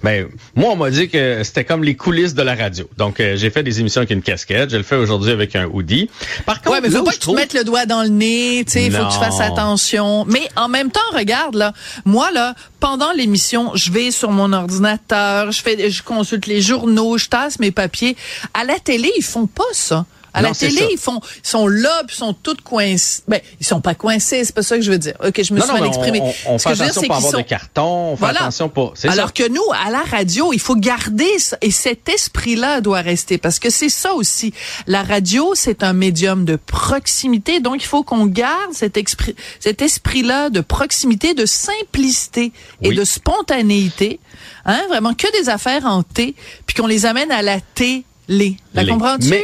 [0.02, 2.88] Ben, moi, on m'a dit que c'était comme les coulisses de la radio.
[2.96, 4.70] Donc, euh, j'ai fait des émissions avec une casquette.
[4.70, 6.08] Je le fais aujourd'hui avec un hoodie.
[6.46, 8.64] Par contre, ouais, mais faut pas que tu te mettes le doigt dans le nez,
[8.64, 10.24] tu sais, il faut que tu fasses attention.
[10.26, 11.72] Mais en même temps, regarde, là,
[12.04, 17.18] moi, là, pendant l'émission, je vais sur mon ordinateur, je fais, je consulte les journaux,
[17.18, 18.16] je tasse mes papiers.
[18.54, 20.06] À la télé, ils font pas ça.
[20.34, 23.22] À la télé, ils font, ils sont là, puis sont tous coincés.
[23.28, 25.14] Ben, ils sont pas coincés, c'est pas ça que je veux dire.
[25.24, 26.20] Ok, je me suis mal exprimé.
[26.46, 27.38] On, on, fait attention pour avoir sont...
[27.38, 28.94] de carton, on fait attention pour.
[29.04, 33.38] Alors que nous, à la radio, il faut garder ça, et cet esprit-là doit rester
[33.38, 34.52] parce que c'est ça aussi.
[34.86, 39.82] La radio, c'est un médium de proximité, donc il faut qu'on garde cet esprit, cet
[39.82, 44.20] esprit-là de proximité, de simplicité et de spontanéité.
[44.64, 46.34] Hein, vraiment que des affaires en T,
[46.66, 48.56] puis qu'on les amène à la télé.
[48.74, 49.34] La comprends-tu?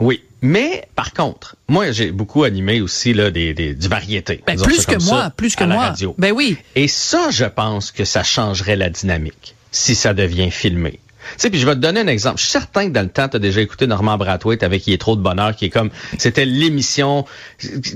[0.00, 0.22] Oui.
[0.42, 4.42] Mais par contre, moi j'ai beaucoup animé aussi là des, des du variété.
[4.46, 5.88] Ben, plus que moi, plus que moi.
[5.88, 6.14] Radio.
[6.18, 6.58] Ben oui.
[6.74, 11.00] Et ça, je pense que ça changerait la dynamique si ça devient filmé.
[11.36, 12.38] Sais, puis je vais te donner un exemple.
[12.38, 14.92] Je suis certain que dans le temps, tu as déjà écouté Normand Brathwaite avec Il
[14.92, 17.24] est trop de bonheur, qui est comme, c'était l'émission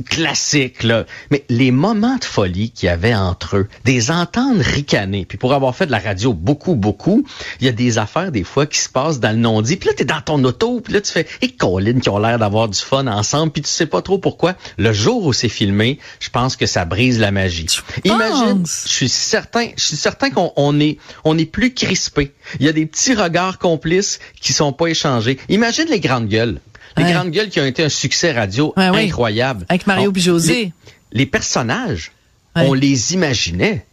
[0.08, 1.04] classique, là.
[1.30, 5.54] Mais les moments de folie qu'il y avait entre eux, des entendre ricaner, puis pour
[5.54, 7.26] avoir fait de la radio beaucoup, beaucoup,
[7.60, 9.76] il y a des affaires, des fois, qui se passent dans le non-dit.
[9.76, 12.38] Puis là, t'es dans ton auto, puis là, tu fais, et Colin, qui ont l'air
[12.38, 14.54] d'avoir du fun ensemble, puis tu sais pas trop pourquoi.
[14.76, 17.66] Le jour où c'est filmé, je pense que ça brise la magie.
[18.04, 22.32] Imagine, je suis certain, je suis certain qu'on est, on est plus crispé.
[22.60, 25.38] Il y a des petits regards complices qui sont pas échangés.
[25.48, 26.60] Imagine les grandes gueules.
[26.96, 29.66] Les grandes gueules qui ont été un succès radio incroyable.
[29.68, 30.72] Avec Mario et José.
[31.12, 32.12] Les, personnages,
[32.54, 33.84] on les imaginait.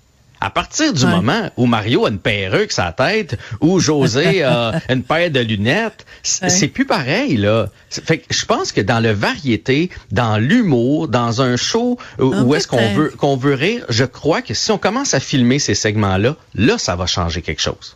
[0.42, 5.02] À partir du moment où Mario a une perruque sa tête, ou José a une
[5.02, 7.70] paire de lunettes, c'est plus pareil là.
[7.90, 12.68] Fait que je pense que dans le variété, dans l'humour, dans un show où, est-ce
[12.68, 16.36] qu'on veut qu'on veut rire, je crois que si on commence à filmer ces segments-là,
[16.54, 17.96] là ça va changer quelque chose.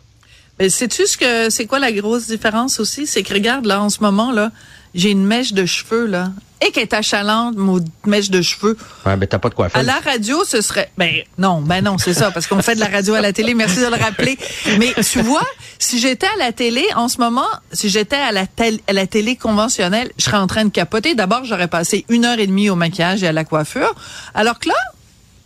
[0.68, 3.06] Sais-tu ce que c'est quoi la grosse différence aussi?
[3.06, 4.50] C'est que regarde, là, en ce moment, là,
[4.94, 6.32] j'ai une mèche de cheveux, là.
[6.60, 8.76] Et qu'elle est achalante, mon mèche de cheveux.
[9.06, 9.80] Ouais, ben t'as pas de quoi faire.
[9.80, 10.90] À la radio, ce serait.
[10.98, 13.54] Ben non, ben non, c'est ça, parce qu'on fait de la radio à la télé.
[13.54, 14.38] Merci de le rappeler.
[14.78, 15.46] Mais tu vois,
[15.78, 18.44] si j'étais à la télé en ce moment, si j'étais à la,
[18.86, 21.14] à la télé conventionnelle, je serais en train de capoter.
[21.14, 23.94] D'abord, j'aurais passé une heure et demie au maquillage et à la coiffure.
[24.34, 24.74] Alors que là,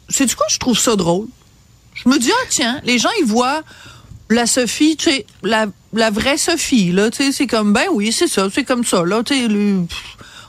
[0.08, 1.28] c'est du coup, je trouve ça drôle.
[1.94, 3.62] Je me dis, ah tiens, les gens, ils voient
[4.30, 8.12] la Sophie, tu sais, la, la vraie Sophie, là, tu sais, c'est comme, ben oui,
[8.12, 9.48] c'est ça, c'est comme ça, là, tu sais,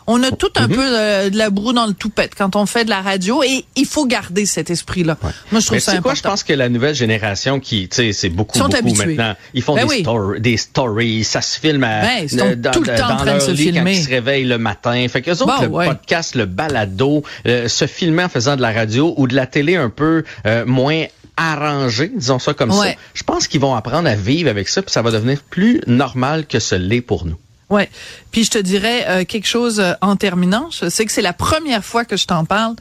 [0.08, 0.76] on a tout un mhm.
[0.76, 0.84] peu
[1.32, 4.06] de, la broue dans le toupette quand on fait de la radio et il faut
[4.06, 5.18] garder cet esprit-là.
[5.52, 6.10] Moi, je trouve ça important.
[6.10, 9.36] Quoi, je pense que la nouvelle génération qui, tu sais, c'est beaucoup, beaucoup maintenant.
[9.54, 12.96] Ils font ben des, des, stories, ça se filme à, ben, ils dans, tout le
[12.96, 13.82] temps en train de se filmer.
[13.82, 15.06] quand ils se réveillent le matin.
[15.10, 19.14] Fait que autres, le podcast, le balado, euh, se filmer en faisant de la radio
[19.18, 21.06] ou de la télé un peu euh, moins
[21.38, 22.94] arrangé, disons ça comme ça.
[23.14, 26.46] Je pense qu'ils vont apprendre à vivre avec ça, puis ça va devenir plus normal
[26.48, 27.38] que ce l'est pour nous.
[27.70, 27.90] Ouais.
[28.32, 30.70] Puis je te dirais euh, quelque chose euh, en terminant.
[30.72, 32.76] Je sais que c'est la première fois que je t'en parle,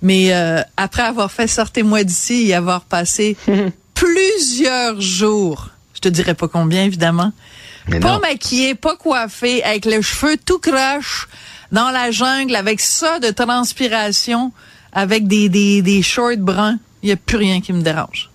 [0.00, 3.36] mais euh, après avoir fait sortez-moi d'ici et avoir passé
[3.94, 7.32] plusieurs jours, je te dirais pas combien évidemment,
[8.00, 11.28] pas maquillé, pas coiffé, avec les cheveux tout croche
[11.72, 14.52] dans la jungle, avec ça de transpiration,
[14.92, 18.30] avec des des, des shorts bruns il n'y a plus rien qui me dérange.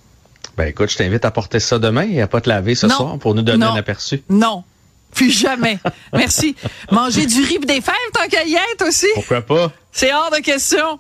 [0.58, 2.96] Ben écoute, je t'invite à porter ça demain et à pas te laver ce Non.
[2.96, 3.74] soir pour nous donner Non.
[3.74, 4.22] un aperçu.
[4.30, 4.64] Non.
[5.14, 5.80] Plus jamais.
[6.14, 6.56] Merci.
[6.92, 9.08] Manger du riz des fèves tant qu'à y être aussi.
[9.16, 9.72] Pourquoi pas?
[9.92, 11.00] C'est hors de question.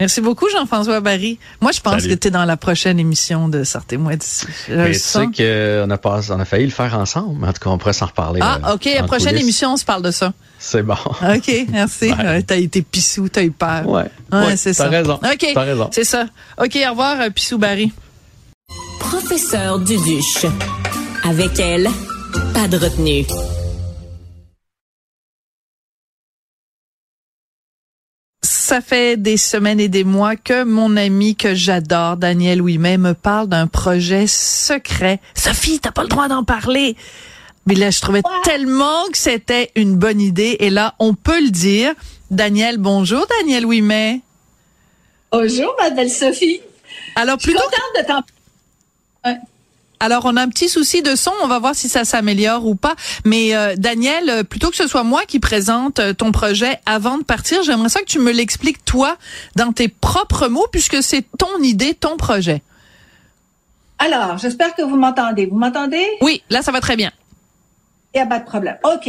[0.00, 1.38] Merci beaucoup, Jean-François Barry.
[1.60, 2.14] Moi, je pense Salut.
[2.14, 4.46] que tu es dans la prochaine émission de Sortez-moi d'ici.
[4.68, 5.26] Je Mais le tu sais
[5.84, 7.44] qu'on a, pas- on a failli le faire ensemble.
[7.44, 8.38] En tout cas, on pourrait s'en reparler.
[8.42, 8.84] Ah, euh, OK.
[8.84, 9.42] La prochaine coulisses.
[9.42, 10.32] émission, on se parle de ça.
[10.58, 10.94] C'est bon.
[11.22, 12.06] OK, merci.
[12.12, 12.16] Ouais.
[12.16, 13.86] Ouais, t'as été pissou, t'as eu peur.
[13.88, 14.04] Ouais.
[14.32, 14.88] Ouais, Ouais, c'est t'as ça.
[14.90, 15.14] raison.
[15.14, 15.46] OK.
[15.54, 15.88] T'as raison.
[15.92, 16.26] C'est ça.
[16.60, 17.92] OK, au revoir, euh, Pissou Barry.
[18.98, 20.46] Professeur Duduche.
[21.24, 21.88] Avec elle,
[22.54, 23.24] pas de retenue.
[28.42, 33.14] Ça fait des semaines et des mois que mon ami que j'adore, Daniel Ouimet, me
[33.14, 35.20] parle d'un projet secret.
[35.34, 36.94] Sophie, t'as pas le droit d'en parler.
[37.68, 40.56] Mais là, je trouvais tellement que c'était une bonne idée.
[40.60, 41.92] Et là, on peut le dire.
[42.30, 44.22] Daniel, bonjour, Daniel Ouimet.
[45.30, 46.62] Bonjour, ma belle Sophie.
[47.14, 48.24] Alors, Je suis plutôt contente
[49.22, 49.36] de t'en
[50.00, 51.30] Alors, on a un petit souci de son.
[51.42, 52.96] On va voir si ça s'améliore ou pas.
[53.26, 57.18] Mais euh, Daniel, euh, plutôt que ce soit moi qui présente euh, ton projet avant
[57.18, 59.18] de partir, j'aimerais ça que tu me l'expliques toi
[59.56, 62.62] dans tes propres mots, puisque c'est ton idée, ton projet.
[63.98, 65.44] Alors, j'espère que vous m'entendez.
[65.44, 66.06] Vous m'entendez?
[66.22, 67.12] Oui, là, ça va très bien.
[68.18, 68.76] Il n'y a pas de problème.
[68.82, 69.08] OK.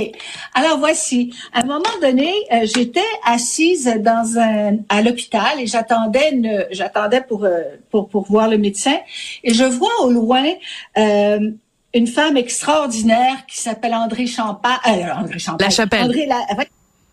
[0.53, 1.33] Alors, voici.
[1.51, 7.21] À un moment donné, euh, j'étais assise dans un, à l'hôpital et j'attendais une- j'attendais
[7.21, 8.97] pour, euh, pour, pour voir le médecin
[9.43, 10.45] et je vois au loin
[10.99, 11.39] euh,
[11.95, 14.77] une femme extraordinaire qui s'appelle André Champagne.
[14.87, 15.67] Euh, André Champagne.
[15.67, 16.03] La Chapelle.
[16.03, 16.41] André La,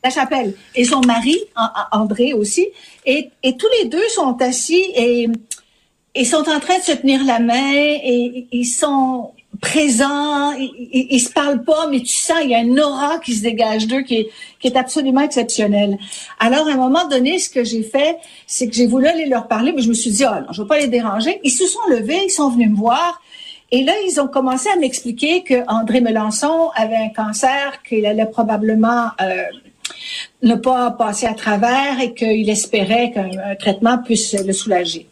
[0.04, 0.54] La Chapelle.
[0.74, 2.66] Et son mari, An- An- André aussi.
[3.06, 5.28] Et, et tous les deux sont assis et
[6.14, 11.20] ils sont en train de se tenir la main et ils sont présents, ils, ils
[11.20, 14.02] se parlent pas, mais tu sens, il y a une aura qui se dégage d'eux
[14.02, 15.98] qui est, qui est absolument exceptionnelle.
[16.40, 19.48] Alors, à un moment donné, ce que j'ai fait, c'est que j'ai voulu aller leur
[19.48, 21.40] parler, mais je me suis dit, ah non, je veux pas les déranger.
[21.44, 23.20] Ils se sont levés, ils sont venus me voir.
[23.72, 28.26] Et là, ils ont commencé à m'expliquer que André Melançon avait un cancer, qu'il allait
[28.26, 29.42] probablement euh,
[30.42, 35.08] ne pas passer à travers et qu'il espérait qu'un un traitement puisse le soulager.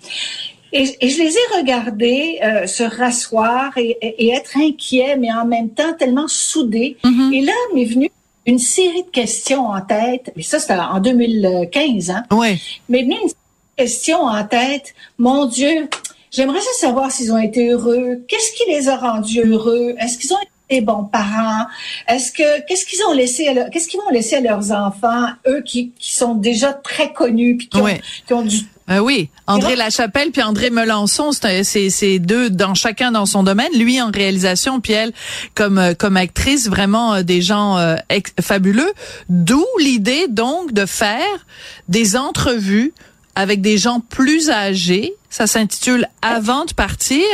[0.77, 5.33] Et, et je les ai regardés euh, se rasseoir et, et- et être inquiets, mais
[5.33, 6.97] en même temps tellement soudés.
[7.33, 8.11] Et là, m'est venue
[8.45, 10.33] une série de questions en tête.
[10.37, 12.25] Mais ça, c'était en 2015, hein?
[12.31, 12.59] Ouais.
[12.89, 13.31] Mais venu une
[13.77, 14.95] question en tête.
[15.19, 15.89] Mon Dieu,
[16.31, 18.25] j'aimerais savoir s'ils ont été heureux.
[18.29, 19.95] Qu'est-ce qui les a rendus heureux?
[20.01, 21.67] Est-ce qu'ils ont été des bons parents?
[22.09, 25.93] Est-ce que, qu'est-ce qu'ils ont laissé qu'est-ce qu'ils vont laisser à leurs enfants, eux qui,
[25.99, 28.01] qui sont déjà très connus puis qui, ont, Ouais.
[28.27, 28.57] qui ont du
[28.91, 33.25] Euh, oui, André Lachapelle puis André Melançon, c'est un- c'est c'est deux dans chacun dans
[33.25, 33.73] son domaine.
[33.75, 35.13] Lui en réalisation, puis elle
[35.55, 38.93] comme euh, comme actrice, vraiment euh, des gens euh, ex- fabuleux.
[39.31, 41.47] D'où l'idée donc de faire
[41.89, 42.93] des entrevues
[43.35, 45.15] avec des gens plus âgés.
[45.31, 47.25] Ça s'intitule Avant de partir,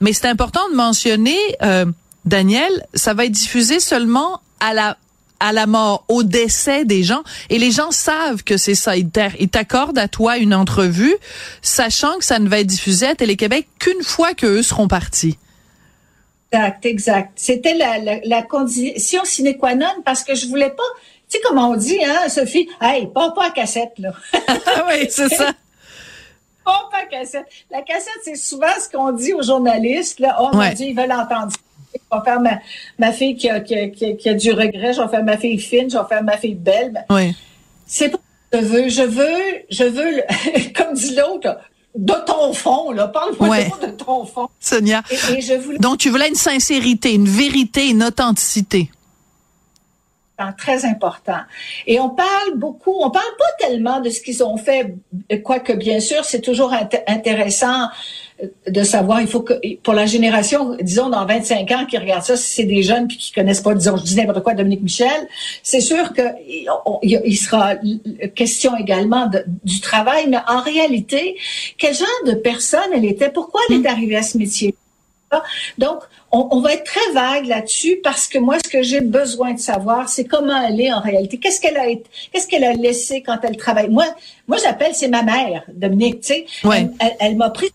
[0.00, 1.84] mais c'est important de mentionner, euh,
[2.24, 4.96] Daniel, ça va être diffusé seulement à la
[5.40, 7.22] à la mort, au décès des gens.
[7.50, 8.96] Et les gens savent que c'est ça.
[8.96, 11.14] Ils t'a- ils t'accordent à toi une entrevue,
[11.60, 15.36] sachant que ça ne va être diffusé à Télé-Québec qu'une fois qu'eux seront partis.
[16.52, 17.32] Exact, exact.
[17.34, 20.82] C'était la, la, la condition sine qua non parce que je voulais pas,
[21.28, 24.12] tu sais comment on dit, hein, Sophie, hey, pas pas à cassette, là.
[24.48, 25.52] Ah oui, c'est ça.
[26.64, 27.44] Pas pas à cassette.
[27.70, 30.36] La cassette, c'est souvent ce qu'on dit aux journalistes, là.
[30.40, 30.68] Oh Ouais.
[30.70, 31.58] mon Dieu, ils veulent entendre ça.
[31.94, 32.58] Je vais faire ma,
[32.98, 35.24] ma fille qui a, qui, a, qui, a, qui a du regret, je vais faire
[35.24, 36.92] ma fille fine, je vais faire ma fille belle.
[36.92, 37.36] Ben, Oui.
[37.86, 38.18] c'est pas
[38.52, 38.88] ce que je veux.
[38.88, 41.58] Je veux, je veux, comme dit l'autre,
[41.94, 43.06] de ton fond, là.
[43.08, 43.70] Parle-moi Ouais.
[43.82, 44.48] de ton fond.
[44.60, 45.02] Sonia.
[45.10, 48.90] Et, et je voulais Donc, tu voulais une sincérité, une vérité, une authenticité.
[50.36, 51.38] important, très important.
[51.86, 54.94] Et on parle beaucoup, on parle pas tellement de ce qu'ils ont fait,
[55.44, 57.88] quoique bien sûr, c'est toujours int- intéressant
[58.68, 62.36] de savoir, il faut que, pour la génération, disons, dans 25 ans, qui regarde ça,
[62.36, 65.28] si c'est des jeunes puis qui connaissent pas, disons, je dis n'importe quoi, Dominique Michel,
[65.62, 66.22] c'est sûr que
[67.02, 67.74] il- sera
[68.34, 71.36] question également de- du travail, mais en réalité,
[71.78, 73.30] quel genre de personne elle était?
[73.30, 74.74] Pourquoi elle est arrivée à ce métier?
[75.78, 75.98] Donc,
[76.30, 79.58] on, on va être très vague là-dessus parce que moi, ce que j'ai besoin de
[79.58, 81.38] savoir, c'est comment elle est en réalité.
[81.38, 81.86] Qu'est-ce qu'elle a
[82.32, 83.88] qu'est-ce qu'elle a laissé quand elle travaille?
[83.88, 84.06] Moi,
[84.46, 86.20] moi, j'appelle c'est ma mère, Dominique.
[86.20, 86.78] Tu sais, Ouais.
[86.78, 87.70] elle, elle- elle m'a pris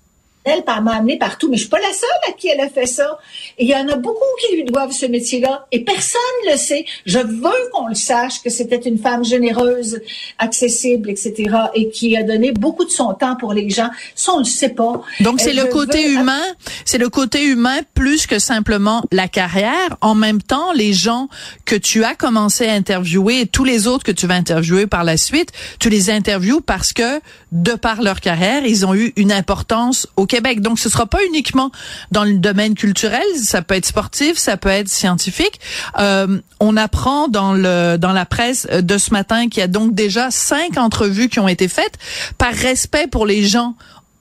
[0.50, 2.70] elle par m'a amené partout, mais je suis pas la seule à qui elle a
[2.70, 3.20] fait ça.
[3.58, 6.20] Et il y en a beaucoup qui lui doivent ce métier-là, et personne
[6.52, 6.86] le sait.
[7.06, 10.00] Je veux qu'on le sache que c'était une femme généreuse,
[10.38, 11.34] accessible, etc.,
[11.76, 13.90] et qui a donné beaucoup de son temps pour les gens.
[14.16, 15.02] Ça, on le sait pas.
[15.20, 16.42] Donc, c'est le côté veux- humain,
[16.86, 19.98] c'est le côté humain plus que simplement la carrière.
[20.02, 21.28] En même temps, les gens
[21.66, 25.04] que tu as commencé à interviewer et tous les autres que tu vas interviewer par
[25.04, 27.20] la suite, tu les interviews parce que,
[27.52, 30.39] de par leur carrière, ils ont eu une importance au Québec.
[30.40, 30.62] Québec.
[30.62, 31.70] Donc, ce sera pas uniquement
[32.12, 35.60] dans le domaine culturel, ça peut être sportif, ça peut être scientifique.
[36.00, 39.94] Euh, on apprend dans le dans la presse de ce matin qu'il y a donc
[39.94, 41.98] déjà cinq entrevues qui ont été faites
[42.38, 43.76] par respect pour les gens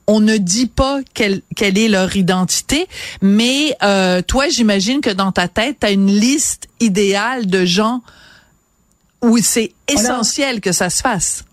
[0.07, 2.87] on ne dit pas quelle, quelle est leur identité,
[3.21, 8.01] mais euh, toi, j'imagine que dans ta tête, tu as une liste idéale de gens
[9.21, 11.43] où c'est essentiel que ça se fasse.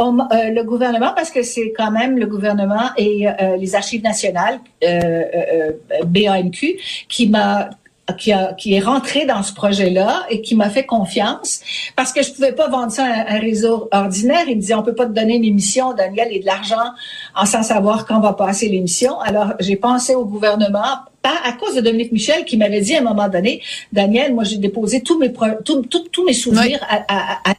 [0.00, 4.60] Euh, le gouvernement, parce que c'est quand même le gouvernement et euh, les archives nationales,
[4.82, 5.72] euh,
[6.04, 6.76] BANQ,
[7.08, 7.70] qui m'a
[8.18, 11.62] qui, a, qui est rentré dans ce projet-là et qui m'a fait confiance
[11.96, 14.44] parce que je pouvais pas vendre ça à un réseau ordinaire.
[14.46, 16.92] Il me disait, on peut pas te donner une émission, Daniel, et de l'argent
[17.34, 19.18] en sans savoir quand va passer l'émission.
[19.20, 22.98] Alors, j'ai pensé au gouvernement, pas à cause de Dominique Michel qui m'avait dit à
[22.98, 27.54] un moment donné, Daniel, moi, j'ai déposé tous mes, tous mes souvenirs à, à,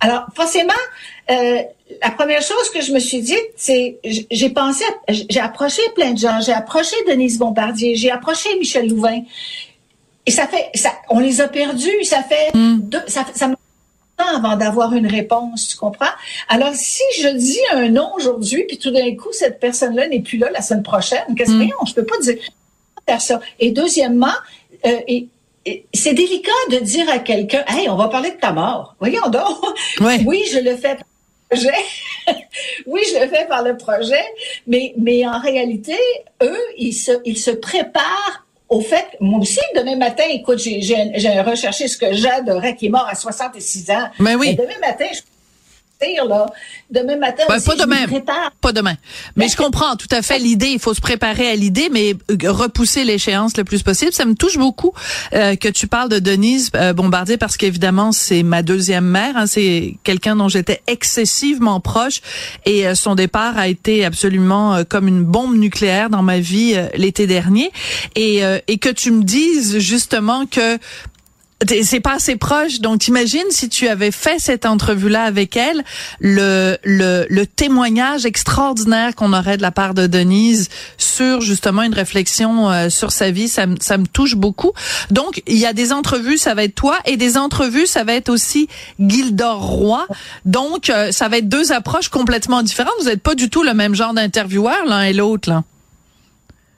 [0.00, 0.72] Alors, forcément,
[1.30, 1.62] euh,
[2.02, 3.98] la première chose que je me suis dit, c'est,
[4.30, 9.22] j'ai pensé, j'ai approché plein de gens, j'ai approché Denise Bombardier, j'ai approché Michel Louvain,
[10.26, 12.80] et ça fait, ça, on les a perdus, ça fait, mm.
[12.82, 13.50] deux, ça, ça
[14.18, 16.06] avant d'avoir une réponse, tu comprends?
[16.48, 20.38] Alors, si je dis un nom aujourd'hui, puis tout d'un coup, cette personne-là n'est plus
[20.38, 21.86] là la semaine prochaine, qu'est-ce que mm.
[21.86, 22.36] je peux pas dire
[23.06, 23.40] faire ça.
[23.58, 24.34] Et deuxièmement,
[24.86, 25.28] euh, et,
[25.94, 28.94] c'est délicat de dire à quelqu'un, hey, on va parler de ta mort.
[29.00, 29.58] Voyons donc.
[30.00, 30.96] Oui, je le fais
[32.86, 34.24] oui, je le fais par le projet,
[34.66, 35.96] mais, mais en réalité,
[36.42, 41.88] eux, ils se, ils se préparent au fait, moi aussi, demain matin, écoute, j'ai recherché
[41.88, 44.08] ce que j'adorais, qui est mort à 66 ans.
[44.18, 44.56] Mais oui.
[44.56, 45.20] demain matin, je
[46.28, 46.46] là.
[46.90, 48.06] Demain matin, ben, pas demain.
[48.60, 48.94] Pas demain.
[49.36, 50.68] Mais je comprends tout à fait l'idée.
[50.68, 54.12] Il faut se préparer à l'idée, mais euh, repousser l'échéance le plus possible.
[54.12, 54.92] Ça me touche beaucoup
[55.34, 59.36] euh, que tu parles de Denise euh, Bombardier parce qu'évidemment, c'est ma deuxième mère.
[59.36, 59.46] Hein.
[59.46, 62.20] c'est quelqu'un dont j'étais excessivement proche
[62.64, 67.70] et son départ a été absolument comme une bombe nucléaire dans ma vie l'été dernier.
[68.14, 70.78] Et, et que tu me dises justement que
[71.66, 72.80] c'est pas assez proche.
[72.80, 75.84] Donc, t'imagines si tu avais fait cette entrevue-là avec elle,
[76.20, 81.94] le, le, le témoignage extraordinaire qu'on aurait de la part de Denise sur justement une
[81.94, 84.72] réflexion euh, sur sa vie, ça, ça me touche beaucoup.
[85.10, 88.14] Donc, il y a des entrevues, ça va être toi, et des entrevues, ça va
[88.14, 88.68] être aussi
[89.00, 90.06] Gildor Roy.
[90.44, 92.94] Donc, euh, ça va être deux approches complètement différentes.
[93.00, 95.64] Vous n'êtes pas du tout le même genre d'intervieweur l'un et l'autre, là.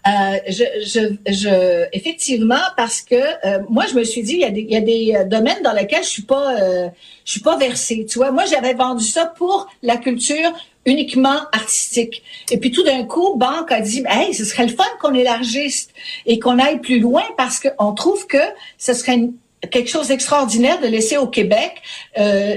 [0.07, 4.45] Euh, je, je, je, effectivement, parce que euh, moi, je me suis dit, il y
[4.45, 6.89] a des, il y a des euh, domaines dans lesquels je suis pas, euh,
[7.25, 8.07] je suis pas versée.
[8.09, 10.53] Tu vois, moi, j'avais vendu ça pour la culture
[10.87, 12.23] uniquement artistique.
[12.51, 15.89] Et puis tout d'un coup, Banque a dit, hey, ce serait le fun qu'on élargisse
[16.25, 18.39] et qu'on aille plus loin parce qu'on trouve que
[18.79, 19.29] ce serait
[19.71, 21.83] quelque chose d'extraordinaire de laisser au Québec
[22.19, 22.57] euh,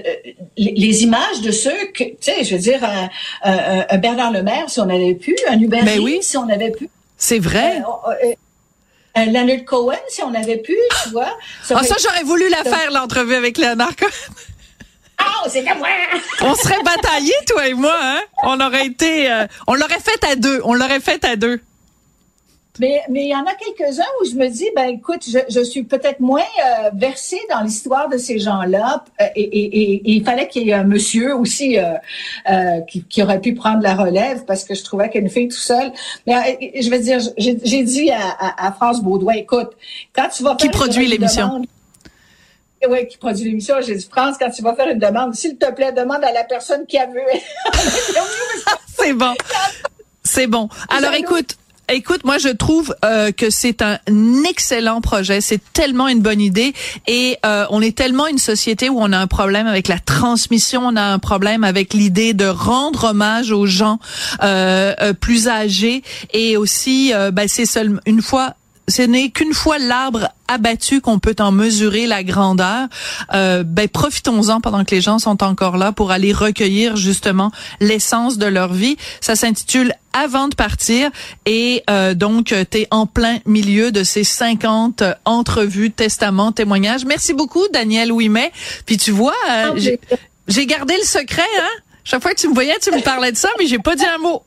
[0.55, 3.09] les, images de ceux que, tu sais, je veux dire, un,
[3.89, 6.19] un, Bernard Lemaire, si on avait pu, un Hubert ben oui.
[6.21, 6.89] si on avait pu.
[7.23, 7.77] C'est vrai?
[7.77, 8.33] Euh, euh,
[9.17, 11.37] euh, Leonard Cohen, si on avait pu, tu vois.
[11.63, 14.09] Ça ah, ça, j'aurais voulu la faire, l'entrevue avec Leonard Cohen.
[15.21, 15.87] Oh, c'est comme moi!
[16.41, 18.19] on serait bataillés, toi et moi, hein?
[18.43, 19.29] On aurait été,
[19.67, 20.59] on l'aurait fait à deux.
[20.65, 21.61] On l'aurait fait à deux.
[22.79, 25.59] Mais mais il y en a quelques-uns où je me dis ben écoute je, je
[25.63, 30.23] suis peut-être moins euh, versée dans l'histoire de ces gens-là euh, et, et, et, il
[30.23, 31.93] fallait qu'il y ait un monsieur aussi euh,
[32.49, 35.55] euh, qui, qui, aurait pu prendre la relève parce que je trouvais qu'une fille tout
[35.55, 35.91] seule.
[36.25, 39.69] Mais je veux dire j'ai dit à, à, à, France Baudouin écoute
[40.15, 41.61] quand tu vas faire qui produit l'émission?
[42.89, 43.75] Oui, qui produit l'émission.
[43.81, 46.43] J'ai dit, France, quand tu vas faire une demande, s'il te plaît, demande à la
[46.43, 47.21] personne qui a vu.
[48.97, 49.33] C'est bon.
[50.21, 50.67] C'est bon.
[50.89, 51.55] Alors, écoute,
[51.89, 53.97] Écoute, moi je trouve euh, que c'est un
[54.49, 56.73] excellent projet, c'est tellement une bonne idée.
[57.07, 60.81] Et euh, on est tellement une société où on a un problème avec la transmission,
[60.85, 63.99] on a un problème avec l'idée de rendre hommage aux gens
[64.43, 66.03] euh, euh plus âgés.
[66.31, 68.55] Et aussi ben, c'est seulement une fois
[68.87, 72.87] ce n'est qu'une fois l'arbre abattu qu'on peut en mesurer la grandeur.
[73.33, 78.37] Euh, ben profitons-en pendant que les gens sont encore là pour aller recueillir justement l'essence
[78.37, 78.97] de leur vie.
[79.21, 81.09] Ça s'intitule Avant de partir
[81.45, 87.05] et euh, donc tu es en plein milieu de ces 50 entrevues, testaments, témoignages.
[87.05, 88.51] Merci beaucoup Daniel Ouimet.
[88.85, 89.79] Puis tu vois, euh,
[90.47, 91.81] j'ai gardé le secret hein?
[92.03, 94.05] Chaque fois que tu me voyais, tu me parlais de ça, mais j'ai pas dit
[94.05, 94.43] un mot.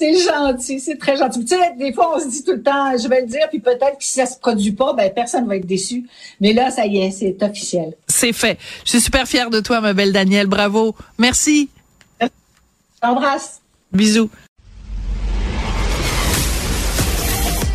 [0.00, 1.44] C'est gentil, c'est très gentil.
[1.44, 3.60] Tu sais, des fois, on se dit tout le temps, je vais le dire, puis
[3.60, 6.04] peut-être que si ça se produit pas, ben personne va être déçu.
[6.40, 7.94] Mais là, ça y est, c'est officiel.
[8.08, 8.58] C'est fait.
[8.84, 10.48] Je suis super fière de toi, ma belle Danielle.
[10.48, 10.94] Bravo.
[11.18, 11.70] Merci.
[13.02, 13.60] Embrasse.
[13.92, 14.30] Bisous.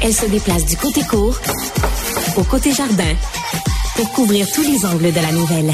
[0.01, 1.37] Elle se déplace du côté court
[2.37, 3.15] au côté jardin
[3.95, 5.73] pour couvrir tous les angles de la nouvelle.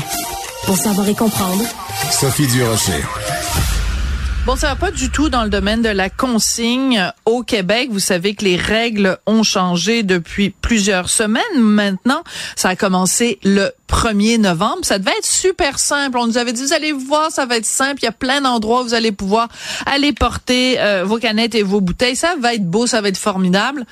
[0.65, 1.63] Pour savoir et comprendre,
[2.11, 3.03] Sophie Durocher.
[4.45, 7.89] Bon, ça va pas du tout dans le domaine de la consigne au Québec.
[7.91, 11.41] Vous savez que les règles ont changé depuis plusieurs semaines.
[11.57, 12.23] Maintenant,
[12.55, 14.81] ça a commencé le 1er novembre.
[14.83, 16.19] Ça devait être super simple.
[16.19, 18.01] On nous avait dit, vous allez voir, ça va être simple.
[18.03, 19.47] Il y a plein d'endroits où vous allez pouvoir
[19.87, 22.15] aller porter euh, vos canettes et vos bouteilles.
[22.15, 23.83] Ça va être beau, ça va être formidable.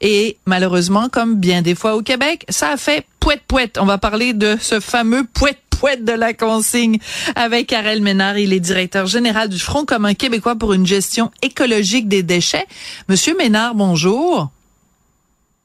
[0.00, 3.78] Et malheureusement, comme bien des fois au Québec, ça a fait pouette pouette.
[3.78, 6.98] On va parler de ce fameux pouette pouette de la consigne
[7.36, 8.36] avec Karel Ménard.
[8.36, 12.66] Il est directeur général du Front commun québécois pour une gestion écologique des déchets.
[13.08, 14.50] Monsieur Ménard, bonjour.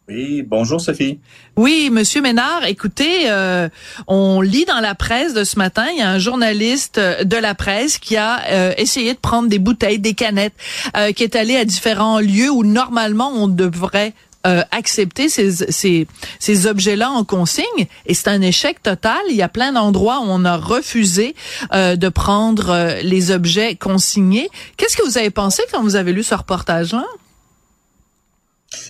[0.07, 1.19] Oui, bonjour Sophie.
[1.57, 3.67] Oui, Monsieur Ménard, écoutez, euh,
[4.07, 7.53] on lit dans la presse de ce matin, il y a un journaliste de la
[7.53, 10.53] presse qui a euh, essayé de prendre des bouteilles, des canettes,
[10.95, 14.13] euh, qui est allé à différents lieux où normalement on devrait
[14.45, 19.17] euh, accepter ces, objets-là en consigne et c'est un échec total.
[19.29, 21.33] Il y a plein d'endroits où on a refusé
[21.73, 24.49] euh, de prendre euh, les objets consignés.
[24.77, 27.05] Qu'est-ce que vous avez pensé quand vous avez lu ce reportage-là?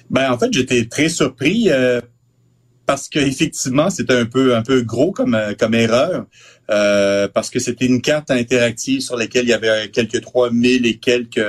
[0.10, 1.70] Ben en fait, j'étais très surpris
[2.86, 6.26] parce que effectivement, c'était un peu gros comme comme erreur
[6.68, 11.40] parce que c'était une carte interactive sur laquelle il y avait quelques 3000 et quelques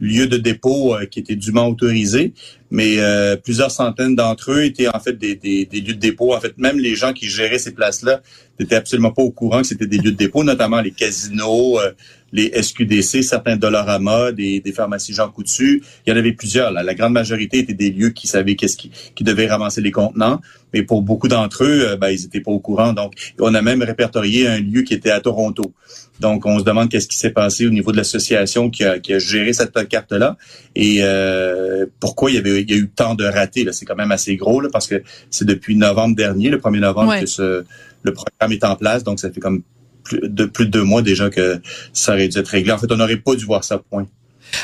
[0.00, 2.32] lieux de dépôt euh, qui étaient dûment autorisés,
[2.70, 6.34] mais euh, plusieurs centaines d'entre eux étaient en fait des, des, des, lieux de dépôt.
[6.34, 8.22] En fait, même les gens qui géraient ces places-là
[8.58, 11.92] n'étaient absolument pas au courant que c'était des lieux de dépôt, notamment les casinos, euh,
[12.32, 15.82] les SQDC, certains Dollarama, des, des pharmacies Jean Coutu.
[16.06, 16.70] Il y en avait plusieurs.
[16.70, 16.82] Là.
[16.82, 20.40] La grande majorité étaient des lieux qui savaient qu'est-ce qui, qui devait ramasser les contenants,
[20.72, 22.92] mais pour beaucoup d'entre eux, ben, ils étaient pas au courant.
[22.92, 25.74] Donc, on a même répertorié un lieu qui était à Toronto.
[26.20, 29.14] Donc, on se demande qu'est-ce qui s'est passé au niveau de l'association qui a, qui
[29.14, 30.36] a géré cette carte-là
[30.76, 33.66] et euh, pourquoi il y avait il y a eu tant de ratés.
[33.72, 37.18] C'est quand même assez gros là, parce que c'est depuis novembre dernier, le 1er novembre,
[37.20, 37.64] que ce,
[38.02, 39.02] le programme est en place.
[39.02, 39.62] Donc, ça fait comme
[40.10, 41.60] plus de, plus de deux mois déjà que
[41.92, 42.72] ça aurait dû être réglé.
[42.72, 44.06] En fait, on n'aurait pas dû voir ça point.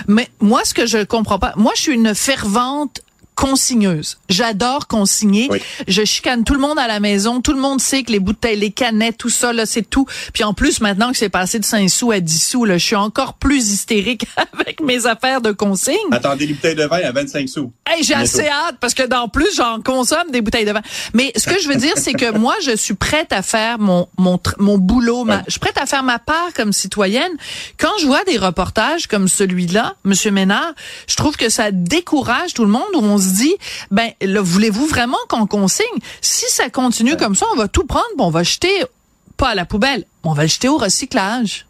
[0.08, 3.00] Mais moi, ce que je comprends pas, moi, je suis une fervente
[3.36, 4.18] consigneuse.
[4.28, 5.48] J'adore consigner.
[5.86, 7.40] Je chicane tout le monde à la maison.
[7.40, 10.06] Tout le monde sait que les bouteilles, les canettes, tout ça, là, c'est tout.
[10.32, 12.84] Puis en plus, maintenant que c'est passé de 5 sous à 10 sous, là, je
[12.84, 14.26] suis encore plus hystérique
[14.58, 15.96] avec mes affaires de consigne.
[16.10, 17.72] Attendez les bouteilles de vin à 25 sous.
[17.86, 20.82] Hey, j'ai assez hâte parce que dans plus, j'en consomme des bouteilles de vin.
[21.12, 24.08] Mais ce que je veux dire, c'est que moi, je suis prête à faire mon,
[24.16, 25.24] mon, mon boulot.
[25.24, 27.32] Ma, je suis prête à faire ma part comme citoyenne.
[27.78, 30.72] Quand je vois des reportages comme celui-là, Monsieur Ménard,
[31.06, 33.54] je trouve que ça décourage tout le monde où on se dit,
[33.90, 35.86] ben, voulez-vous vraiment qu'on consigne?
[36.20, 38.84] Si ça continue comme ça, on va tout prendre, on va jeter,
[39.36, 41.66] pas à la poubelle, on va le jeter au recyclage.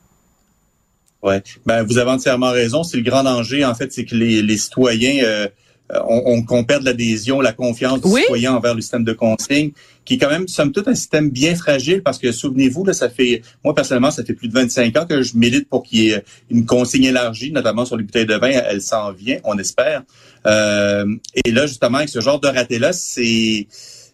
[1.23, 2.85] Ouais, ben vous avez entièrement raison.
[2.85, 5.49] C'est le grand danger, en fait, c'est que les, citoyens euh,
[5.93, 9.71] euh, on, on, perd l'adhésion, la confiance du citoyen envers le système de consigne,
[10.05, 13.09] qui est quand même, somme toute, un système bien fragile parce que, souvenez-vous, là, ça
[13.09, 16.11] fait, moi, personnellement, ça fait plus de 25 ans que je milite pour qu'il y
[16.11, 18.49] ait une consigne élargie, notamment sur les bouteilles de vin.
[18.49, 20.03] Elle s'en vient, on espère.
[20.47, 21.07] Euh,
[21.45, 23.67] et là, justement, avec ce genre de raté-là, c'est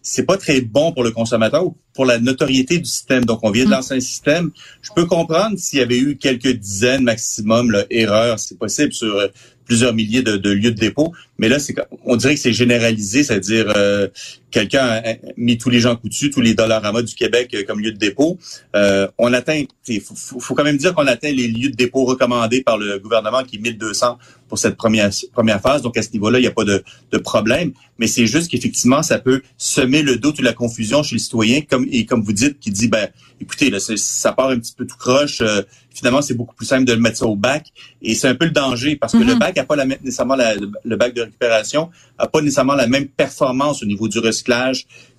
[0.05, 3.23] c'est pas très bon pour le consommateur ou pour la notoriété du système.
[3.23, 3.73] Donc, on vient de mm.
[3.73, 4.51] lancer un système.
[4.81, 9.29] Je peux comprendre s'il y avait eu quelques dizaines maximum là, erreurs, c'est possible sur
[9.65, 11.13] plusieurs milliers de, de, lieux de dépôt.
[11.37, 11.73] Mais là, c'est
[12.05, 14.07] on dirait que c'est généralisé, c'est-à-dire euh,
[14.53, 15.01] quelqu'un a
[15.35, 17.91] mis tous les gens coutus, tous les dollars à mode du Québec euh, comme lieu
[17.91, 18.37] de dépôt.
[18.75, 22.05] Euh, on atteint, il faut, faut, quand même dire qu'on atteint les lieux de dépôt
[22.05, 25.81] recommandés par le gouvernement, qui est 1200 pour cette première première phase.
[25.81, 27.73] Donc à ce niveau-là, il n'y a pas de, de problème.
[27.97, 31.61] Mais c'est juste qu'effectivement, ça peut semer le doute ou la confusion chez le citoyen,
[31.61, 33.09] comme et comme vous dites, qui dit ben,
[33.41, 35.41] écoutez, là, ça part un petit peu tout croche.
[35.41, 37.67] Euh, finalement, c'est beaucoup plus simple de le mettre ça au bac.
[38.01, 39.39] Et c'est un peu le danger parce que le mm-hmm.
[39.39, 43.07] bac n'a pas la, nécessairement la, le bac de récupération a pas nécessairement la même
[43.07, 44.42] performance au niveau du recyclage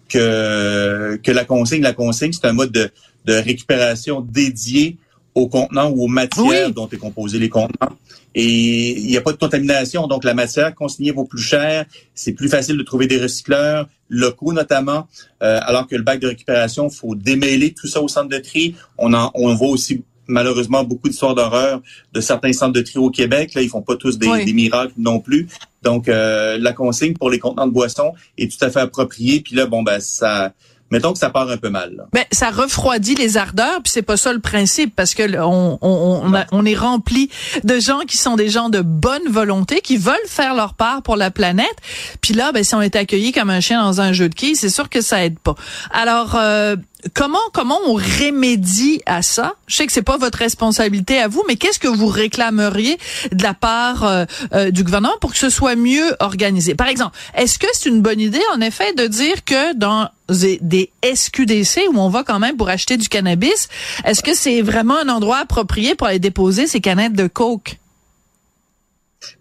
[0.08, 1.82] que que la consigne.
[1.82, 2.90] La consigne, c'est un mode de,
[3.24, 4.98] de récupération dédié
[5.34, 7.96] aux contenants ou aux matières dont est composé les contenants.
[8.36, 11.86] Et il n'y a pas de contamination, donc la matière consignée vaut plus cher.
[12.14, 15.08] C'est plus facile de trouver des recycleurs locaux notamment,
[15.42, 18.74] euh, alors que le bac de récupération, faut démêler tout ça au centre de tri.
[18.98, 23.10] On en, on voit aussi malheureusement beaucoup d'histoires d'horreur de certains centres de tri au
[23.10, 23.54] Québec.
[23.54, 25.48] Là, ils font pas tous des, des miracles non plus.
[25.84, 29.40] Donc, euh, la consigne pour les contenants de boissons est tout à fait appropriée.
[29.40, 30.52] Puis là, bon, ben ça
[30.90, 32.06] mettons que ça part un peu mal.
[32.12, 36.44] Mais ça refroidit les ardeurs, puis c'est pas ça le principe, parce que on, on,
[36.52, 37.30] on, est rempli
[37.64, 41.16] de gens qui sont des gens de bonne volonté, qui veulent faire leur part pour
[41.16, 41.76] la planète.
[42.20, 44.56] Puis là, ben, si on est accueilli comme un chien dans un jeu de quilles,
[44.56, 45.54] c'est sûr que ça aide pas.
[45.90, 46.76] Alors, euh,
[47.12, 49.54] comment comment on remédie à ça?
[49.66, 52.98] Je sais que c'est pas votre responsabilité à vous, mais qu'est-ce que vous réclameriez
[53.32, 54.24] de la part euh,
[54.54, 56.74] euh, du gouvernement pour que ce soit mieux organisé?
[56.74, 60.90] Par exemple, est-ce que c'est une bonne idée en effet de dire que dans des
[61.02, 63.68] SQDC où on va quand même pour acheter du cannabis.
[64.04, 67.78] Est-ce que c'est vraiment un endroit approprié pour aller déposer ces canettes de coke?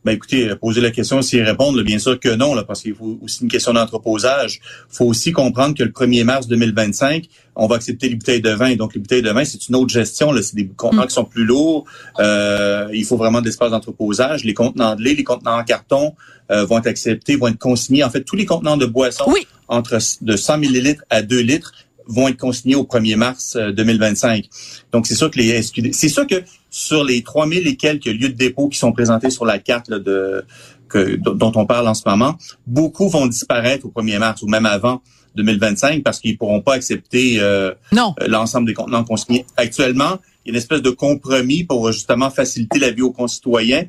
[0.06, 2.96] Ben écoutez, euh, poser la question, s'y répondre, bien sûr que non, là, parce qu'il
[2.96, 4.60] faut aussi une question d'entreposage.
[4.92, 8.50] Il faut aussi comprendre que le 1er mars 2025, on va accepter les bouteilles de
[8.50, 8.76] vin.
[8.76, 10.34] Donc, les bouteilles de vin, c'est une autre gestion.
[10.42, 11.08] C'est des contenants mm.
[11.08, 11.86] qui sont plus lourds.
[12.20, 14.44] Euh, il faut vraiment de l'espace d'entreposage.
[14.44, 16.16] Les contenants de lait, les contenants en carton
[16.52, 18.04] euh, vont être acceptés, vont être consignés.
[18.04, 19.34] En fait, tous les contenants de boissons
[19.68, 21.74] entre de 100 millilitres à 2 litres
[22.06, 24.46] vont être consignés au 1er mars 2025.
[24.92, 28.30] Donc, c'est sûr que les SQD, c'est sûr que sur les 3000 et quelques lieux
[28.30, 30.44] de dépôt qui sont présentés sur la carte de,
[30.90, 32.38] que, dont on parle en ce moment,
[32.68, 35.02] beaucoup vont disparaître au 1er mars ou même avant
[35.36, 39.46] 2025 parce qu'ils pourront pas accepter euh, euh, l'ensemble des contenants consignés.
[39.58, 43.86] Actuellement, il y a une espèce de compromis pour justement faciliter la vie aux concitoyens.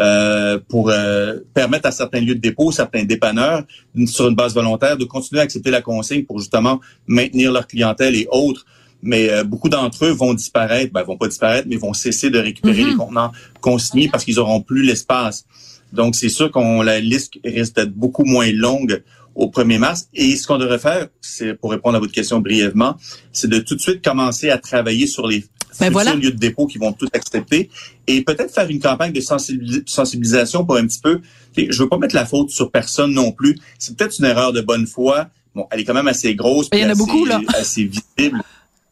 [0.00, 3.64] Euh, pour euh, permettre à certains lieux de dépôt, certains dépanneurs,
[4.06, 6.78] sur une base volontaire, de continuer à accepter la consigne pour justement
[7.08, 8.64] maintenir leur clientèle et autres
[9.02, 12.38] mais euh, beaucoup d'entre eux vont disparaître, ben, vont pas disparaître, mais vont cesser de
[12.38, 12.96] récupérer les mhm.
[12.96, 15.46] contenants consignés parce qu'ils auront plus l'espace.
[15.92, 19.02] Donc, c'est sûr qu'on la liste risque d'être beaucoup moins longue
[19.38, 20.08] au 1er mars.
[20.12, 22.96] Et ce qu'on devrait faire, c'est pour répondre à votre question brièvement,
[23.32, 25.44] c'est de tout de suite commencer à travailler sur les
[25.78, 27.70] ben lieux de dépôt qui vont tout accepter
[28.08, 31.20] et peut-être faire une campagne de sensibilisation pour un petit peu.
[31.56, 33.56] Je veux pas mettre la faute sur personne non plus.
[33.78, 35.28] C'est peut-être une erreur de bonne foi.
[35.54, 36.68] Bon, elle est quand même assez grosse.
[36.70, 37.40] Ben, il y en a beaucoup là.
[37.54, 38.42] Assez visible.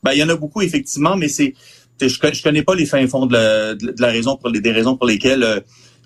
[0.03, 1.55] Ben, il y en a beaucoup, effectivement, mais c'est
[2.01, 4.71] je, je connais pas les fins fonds de la, de la raison pour les des
[4.71, 5.61] raisons pour lesquelles euh,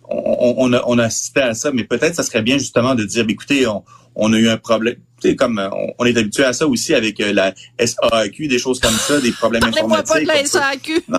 [0.09, 3.05] on, on, a, on a assisté à ça, mais peut-être ça serait bien justement de
[3.05, 3.83] dire, ben, écoutez, on,
[4.15, 4.97] on a eu un problème.
[5.21, 8.81] Sais, comme euh, on, est habitué à ça aussi avec euh, la SAQ, des choses
[8.81, 10.15] comme ça, des problèmes informatiques.
[10.15, 11.05] pas de la SAQ.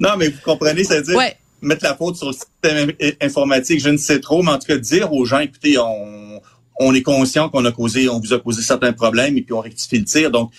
[0.00, 0.16] Non.
[0.16, 1.18] mais vous comprenez, c'est-à-dire
[1.60, 4.78] mettre la faute sur le système informatique, je ne sais trop, mais en tout cas
[4.78, 6.40] dire aux gens, écoutez, on,
[6.78, 9.60] on est conscient qu'on a causé, on vous a causé certains problèmes et puis on
[9.60, 10.30] rectifie le tir.
[10.30, 10.52] Donc,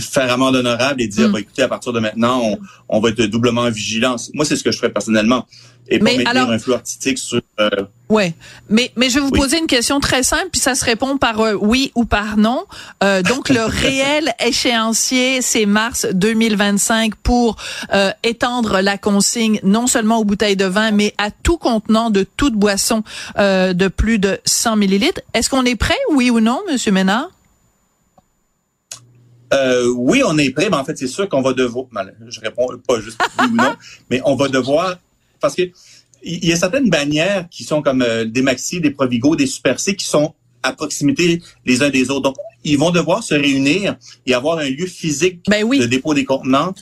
[0.00, 1.32] faire amende honorable et dire, mm.
[1.32, 2.58] bah, écoutez, à partir de maintenant, on,
[2.88, 4.16] on, va être doublement vigilant.
[4.34, 5.46] Moi, c'est ce que je ferais personnellement.
[5.90, 7.40] Et pas maintenir un flou artistique sur...
[7.58, 7.68] Euh,
[8.08, 8.34] ouais,
[8.68, 11.40] mais mais je vais vous poser une question très simple, puis ça se répond par
[11.40, 12.64] euh, oui ou par non.
[13.02, 17.56] Euh, donc le réel échéancier, c'est mars 2025 pour
[17.92, 22.24] euh, étendre la consigne non seulement aux bouteilles de vin, mais à tout contenant de
[22.36, 23.02] toute boisson
[23.38, 25.20] euh, de plus de 100 millilitres.
[25.34, 27.30] Est-ce qu'on est prêt, oui ou non, Monsieur Ménard?
[29.52, 31.86] Euh, oui, on est prêt, mais en fait, c'est sûr qu'on va devoir.
[32.28, 33.74] Je réponds pas juste oui ou non,
[34.10, 34.96] mais on va devoir
[35.40, 35.62] parce que
[36.22, 39.80] il y a certaines bannières qui sont comme euh, des Maxi, des Provigo, des Super
[39.80, 42.22] C qui sont à proximité les uns des autres.
[42.22, 43.96] Donc, ils vont devoir se réunir
[44.26, 46.74] et avoir un lieu physique ben de dépôt des contenants.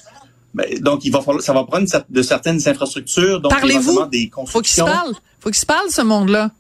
[0.55, 3.41] Ben, donc, il va falloir, ça va prendre de certaines infrastructures.
[3.41, 4.07] Donc, Parlez-vous?
[4.07, 5.15] Des Faut qu'ils se parlent.
[5.39, 6.51] Faut qu'ils se parlent, ce monde-là.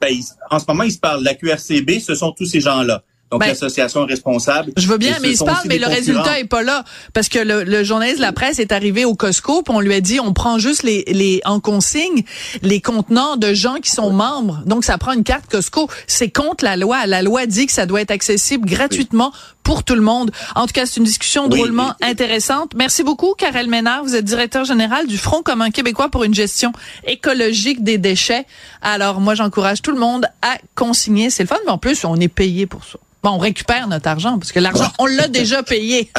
[0.00, 0.14] Ben,
[0.50, 1.24] en ce moment, ils se parlent.
[1.24, 3.02] La QRCB, ce sont tous ces gens-là.
[3.30, 4.72] Donc, ben, l'association responsable.
[4.76, 6.84] Je veux bien, mais il se parle, mais le résultat est pas là.
[7.12, 9.94] Parce que le, le journaliste de la presse est arrivé au Costco, puis on lui
[9.94, 12.24] a dit, on prend juste les, les en consigne
[12.62, 14.62] les contenants de gens qui sont membres.
[14.66, 15.88] Donc, ça prend une carte Costco.
[16.06, 17.06] C'est contre la loi.
[17.06, 19.32] La loi dit que ça doit être accessible gratuitement
[19.70, 20.32] pour tout le monde.
[20.56, 22.72] En tout cas, c'est une discussion drôlement intéressante.
[22.74, 24.02] Merci beaucoup, Karel Ménard.
[24.02, 26.72] Vous êtes directeur général du Front commun québécois pour une gestion
[27.06, 28.46] écologique des déchets.
[28.82, 31.30] Alors, moi, j'encourage tout le monde à consigner.
[31.30, 32.98] C'est le fun, mais en plus, on est payé pour ça.
[33.22, 36.10] Bon, on récupère notre argent parce que l'argent, on l'a déjà payé.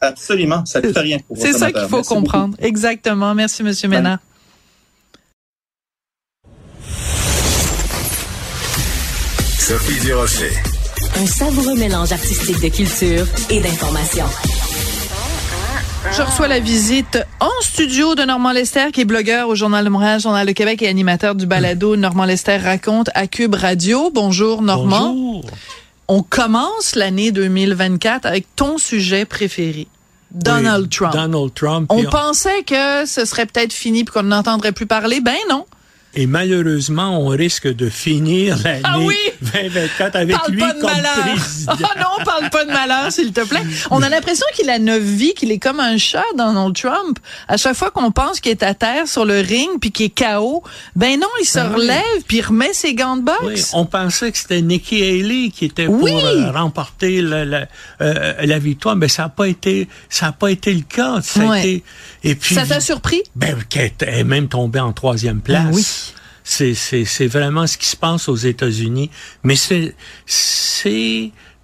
[0.00, 1.18] Absolument, ça coûte rien.
[1.36, 2.56] C'est ça qu'il faut comprendre.
[2.58, 3.36] Exactement.
[3.36, 4.18] Merci, Monsieur Ménard.
[9.60, 10.79] Sophie Durocher.
[11.16, 14.24] Un savoureux mélange artistique de culture et d'information.
[16.16, 19.90] Je reçois la visite en studio de Normand Lester, qui est blogueur au Journal de
[19.90, 24.10] Montréal, Journal de Québec et animateur du balado Normand Lester raconte à Cube Radio.
[24.12, 25.12] Bonjour Normand.
[25.12, 25.44] Bonjour
[26.10, 29.86] on commence l'année 2024 avec ton sujet préféré.
[30.32, 31.12] Donald Trump.
[31.12, 31.86] Donald Trump.
[31.88, 35.20] On, pensait que ce serait peut-être fini puis qu'on n'entendrait plus parler.
[35.20, 35.66] Ben non.
[36.14, 39.14] Et malheureusement, on risque de finir l'année ah oui?
[39.40, 41.72] 2024 avec lui comme président.
[41.72, 43.62] Oh non, parle pas de malheur, s'il te plaît.
[43.92, 47.18] On a l'impression qu'il a neuf vies, qu'il est comme un chat, Donald Trump.
[47.46, 50.18] À chaque fois qu'on pense qu'il est à terre sur le ring puis qu'il est
[50.18, 50.64] KO,
[50.96, 53.38] ben non, il se ah relève puis il remet ses gants de boxe.
[53.44, 57.66] Oui, on pensait que c'était Nikki Haley qui était pour euh, remporter la,
[58.00, 61.20] euh, la, victoire, mais ça n'a pas été, ça a pas été le cas.
[61.22, 61.40] Ça
[62.22, 62.54] et puis.
[62.54, 63.22] Ça t'a surpris?
[63.36, 65.66] Ben, qu'elle est même tombée en troisième place.
[65.72, 65.84] oui.
[66.50, 69.10] C'est, vraiment ce qui se passe aux États-Unis.
[69.44, 69.94] Mais c'est,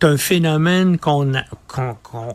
[0.03, 1.33] un phénomène qu'on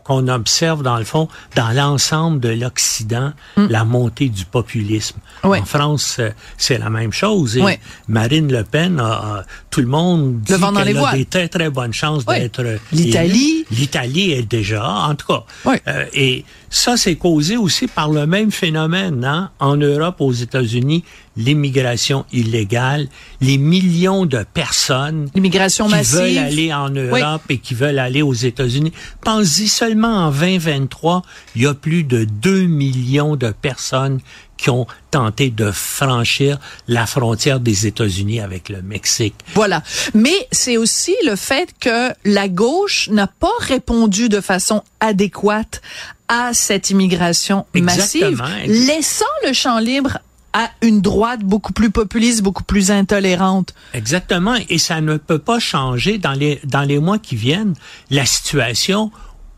[0.04, 3.66] qu'on observe dans le fond dans l'ensemble de l'Occident mm.
[3.68, 5.18] la montée du populisme.
[5.42, 7.56] En France, euh, c'est la même chose.
[7.56, 7.78] Et
[8.08, 12.24] Marine Le Pen, a, tout le monde dit qu'elle a des très très bonnes chances
[12.26, 13.64] d'être l'Italie.
[13.70, 15.44] L'Italie est déjà, en tout cas.
[15.88, 19.24] Euh, et ça, c'est causé aussi par le même phénomène.
[19.24, 19.50] Hein?
[19.60, 21.04] En Europe, aux États-Unis,
[21.36, 23.08] l'immigration illégale,
[23.40, 26.18] les millions de personnes l'immigration qui massive.
[26.18, 28.92] veulent aller en Europe et qui veulent aller aux États-Unis.
[29.24, 31.22] Pensez seulement en 2023,
[31.56, 34.20] il y a plus de 2 millions de personnes
[34.56, 39.34] qui ont tenté de franchir la frontière des États-Unis avec le Mexique.
[39.54, 39.82] Voilà.
[40.14, 45.82] Mais c'est aussi le fait que la gauche n'a pas répondu de façon adéquate
[46.28, 50.18] à cette immigration massive, laissant le champ libre
[50.52, 53.74] à une droite beaucoup plus populiste, beaucoup plus intolérante.
[53.94, 54.56] Exactement.
[54.68, 57.74] Et ça ne peut pas changer dans les, dans les mois qui viennent.
[58.10, 59.10] La situation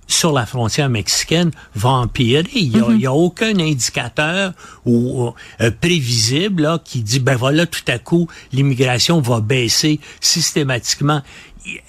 [0.06, 2.44] sur la frontière mexicaine va empirer.
[2.54, 3.06] Il n'y a, mhm.
[3.06, 4.52] a, aucun indicateur
[4.84, 11.22] ou euh, prévisible là, qui dit ben voilà tout à coup l'immigration va baisser systématiquement.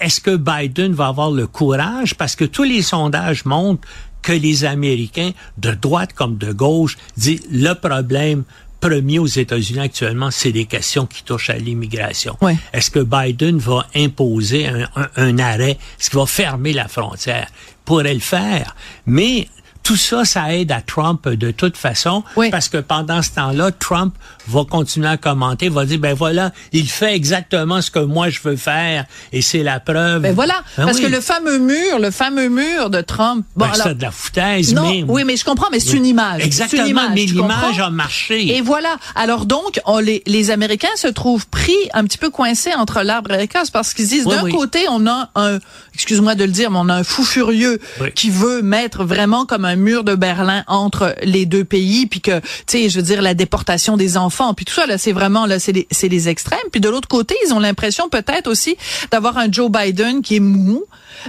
[0.00, 2.14] Est-ce que Biden va avoir le courage?
[2.14, 3.86] Parce que tous les sondages montrent
[4.22, 8.44] que les Américains de droite comme de gauche disent le problème
[8.88, 12.36] premier aux États-Unis actuellement, c'est des questions qui touchent à l'immigration.
[12.72, 15.78] Est-ce que Biden va imposer un, un arrêt?
[15.98, 17.48] Est-ce qu'il va fermer la frontière?
[17.86, 18.76] pourrait le faire.
[19.06, 19.48] Mais
[19.82, 24.14] tout ça, ça aide à Trump de toute façon, parce que pendant ce temps-là, Trump
[24.48, 28.40] va continuer à commenter, va dire, ben voilà, il fait exactement ce que moi je
[28.42, 30.22] veux faire, et c'est la preuve.
[30.22, 33.44] Ben voilà, ben parce que le fameux mur, le fameux mur de Trump.
[33.56, 35.04] Bon, ben, c'est de la foutaise, non, mais...
[35.06, 36.44] Oui, mais je comprends, mais c'est une image.
[36.44, 38.56] Exactement, une image, mais l'image a marché.
[38.56, 38.96] Et voilà.
[39.14, 43.32] Alors donc, on, les, les Américains se trouvent pris un petit peu coincés entre l'arbre
[43.32, 45.58] et l'écasse, parce qu'ils disent, d'un côté, on a un,
[45.94, 47.80] excuse-moi de le dire, mais on a un fou furieux
[48.14, 52.38] qui veut mettre vraiment comme un mur de Berlin entre les deux pays, puis que,
[52.40, 55.46] tu sais, je veux dire, la déportation des enfants, puis tout ça, là, c'est vraiment,
[55.46, 56.58] là, c'est les, c'est les extrêmes.
[56.70, 58.76] Puis de l'autre côté, ils ont l'impression peut-être aussi
[59.10, 60.84] d'avoir un Joe Biden qui est mou,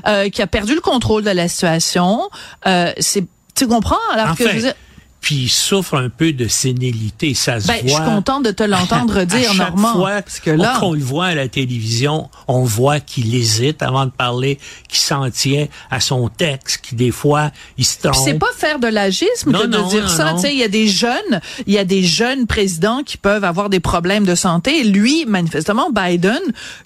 [0.08, 2.30] euh, qui a perdu le contrôle de la situation.
[2.66, 3.98] Euh, c'est, tu comprends?
[4.14, 4.68] Alors que, je
[5.22, 7.90] puis il souffre un peu de sénilité, ça se ben, voit.
[7.90, 9.94] Je suis contente de te l'entendre dire, à chaque Normand.
[9.94, 14.06] Fois parce que là, qu'on le voit à la télévision, on voit qu'il hésite avant
[14.06, 18.24] de parler, qu'il s'en tient à son texte, qui des fois il se trompe.
[18.24, 20.34] C'est pas faire de l'agisme de, de dire ça.
[20.36, 23.44] Tu sais, il y a des jeunes, il y a des jeunes présidents qui peuvent
[23.44, 24.84] avoir des problèmes de santé.
[24.84, 26.40] Lui, manifestement, Biden,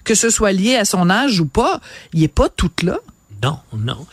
[0.04, 1.80] que ce soit lié à son âge ou pas,
[2.12, 2.98] il est pas tout là.
[3.42, 4.06] Non, non.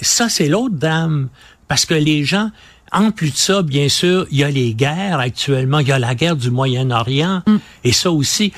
[0.00, 1.28] ça, c'est l'autre dame.
[1.68, 2.50] Parce que les gens,
[2.92, 5.78] en plus de ça, bien sûr, il y a les guerres actuellement.
[5.80, 7.42] Il y a la guerre du Moyen-Orient.
[7.46, 7.56] Mm.
[7.84, 8.52] Et ça aussi,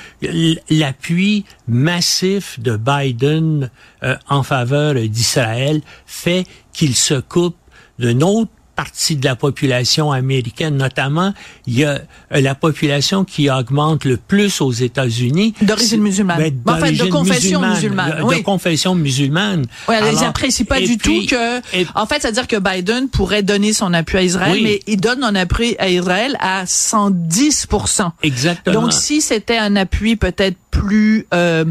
[0.71, 3.71] l'appui massif de Biden
[4.03, 7.57] euh, en faveur d'Israël fait qu'il se coupe
[7.99, 8.51] d'une autre
[8.81, 11.35] partie de la population américaine, notamment,
[11.67, 12.01] il y a
[12.33, 15.53] euh, la population qui augmente le plus aux États-Unis.
[15.61, 16.39] D'origine musulmane.
[16.65, 18.27] Ben, en fait, de confession musulmane.
[18.27, 19.67] De, confession musulmane.
[19.87, 21.59] Oui, ils n'apprécient pas du tout que...
[21.95, 25.35] en fait, c'est-à-dire que Biden pourrait donner son appui à Israël, mais il donne un
[25.35, 27.67] appui à Israël à 110
[28.23, 28.81] Exactement.
[28.81, 31.27] Donc, si c'était un appui peut-être plus...
[31.35, 31.67] Euh,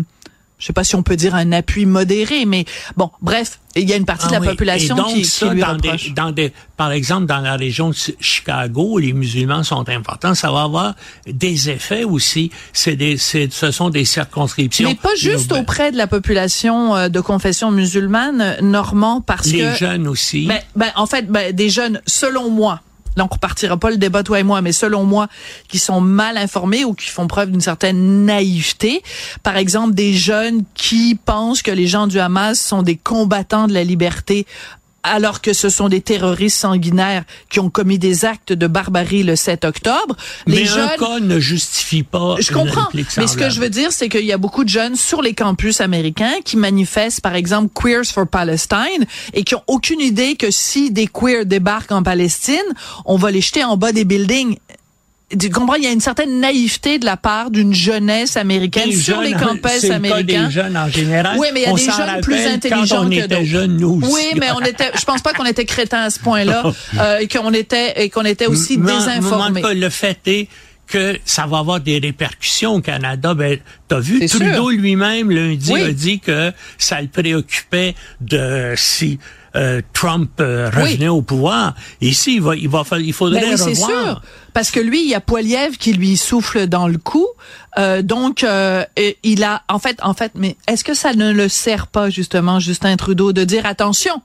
[0.60, 2.66] je sais pas si on peut dire un appui modéré, mais
[2.98, 5.76] bon, bref, il y a une partie de la ah population qui, qui, lui dans
[5.76, 10.52] des, dans des, par exemple, dans la région de Chicago, les musulmans sont importants, ça
[10.52, 10.96] va avoir
[11.26, 12.52] des effets aussi.
[12.74, 14.90] C'est des, ce sont des circonscriptions.
[14.90, 19.76] Mais pas juste auprès de la population euh, de confession musulmane, Normand, parce que les
[19.76, 20.46] jeunes aussi.
[20.46, 22.82] Ben, ben, en fait, ben, des jeunes, selon moi,
[23.20, 25.28] donc on repartira pas le débat toi et moi, mais selon moi,
[25.68, 29.04] qui sont mal informés ou qui font preuve d'une certaine naïveté.
[29.44, 33.74] Par exemple, des jeunes qui pensent que les gens du Hamas sont des combattants de
[33.74, 34.48] la liberté
[35.04, 39.36] alors que ce sont des terroristes sanguinaires qui ont commis des actes de barbarie le
[39.36, 40.16] 7 octobre.
[40.46, 42.36] Les mais jeunes, un cas ne justifie pas.
[42.40, 42.88] Je comprends.
[42.94, 45.34] Mais ce que je veux dire, c'est qu'il y a beaucoup de jeunes sur les
[45.34, 50.52] campus américains qui manifestent, par exemple, Queers for Palestine, et qui ont aucune idée que
[50.52, 52.58] si des queers débarquent en Palestine,
[53.06, 54.58] on va les jeter en bas des buildings
[55.32, 59.90] il y a une certaine naïveté de la part d'une jeunesse américaine sur les campus
[59.90, 60.46] américains.
[60.46, 61.38] des jeunes en général.
[61.40, 63.44] Oui, mais il y a des jeunes plus intelligents on que d'autres.
[63.44, 66.64] Jeunes, nous Oui, mais on était, je pense pas qu'on était crétins à ce point-là,
[67.00, 69.62] euh, et qu'on était, et qu'on était aussi désinformés.
[69.74, 70.48] Le fait est
[70.88, 73.34] que ça va avoir des répercussions au Canada.
[73.34, 79.20] Ben, t'as vu, Trudeau lui-même lundi a dit que ça le préoccupait de si
[79.56, 81.76] euh, Trump euh, revenait au pouvoir.
[82.02, 83.90] Ici, il va, il va, il faudrait ben oui, revoir.
[83.90, 84.22] Sûr,
[84.54, 87.28] parce que lui, il y a Poiliev qui lui souffle dans le cou.
[87.78, 88.84] Euh, donc, euh,
[89.24, 92.60] il a, en fait, en fait, mais est-ce que ça ne le sert pas justement
[92.60, 94.22] Justin Trudeau de dire attention,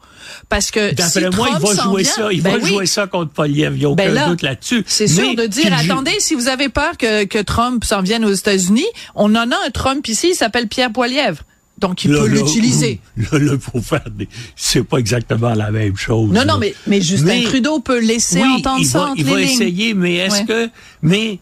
[0.49, 3.07] parce que d'après si moi, Trump il va jouer ça, il ben va jouer ça
[3.07, 3.75] contre Poiliev.
[3.75, 4.85] Il n'y a aucun ben doute là-dessus.
[4.87, 8.33] C'est sûr de dire attendez, si vous avez peur que, que Trump s'en vienne aux
[8.33, 11.43] États-Unis, on en a un Trump ici, il s'appelle Pierre Poilievre.
[11.79, 13.01] Donc, il peut l'utiliser.
[13.16, 14.29] Là, là, pour faire des...
[14.55, 16.31] C'est pas exactement la même chose.
[16.31, 19.18] Non, non, mais, mais Justin mais, Trudeau peut laisser oui, entendre il ça va, entre
[19.18, 19.51] il les va lignes.
[19.51, 20.45] essayer, mais est-ce ouais.
[20.45, 20.70] que...
[21.03, 21.41] Mais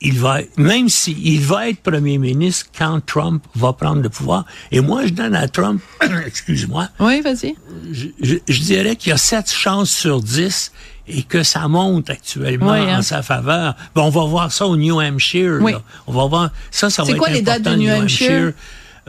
[0.00, 4.46] il va, même si il va être premier ministre quand Trump va prendre le pouvoir.
[4.72, 5.82] Et moi, je donne à Trump,
[6.26, 6.88] excuse-moi.
[6.98, 7.54] Oui, vas-y.
[7.92, 10.72] Je, je, je, dirais qu'il y a sept chances sur 10
[11.08, 12.98] et que ça monte actuellement oui, hein.
[12.98, 13.74] en sa faveur.
[13.94, 15.58] Ben, on va voir ça au New Hampshire.
[15.60, 15.72] Oui.
[15.72, 15.82] Là.
[16.06, 18.30] On va voir ça, ça va C'est être quoi les dates important, New Hampshire?
[18.30, 18.52] Hampshire.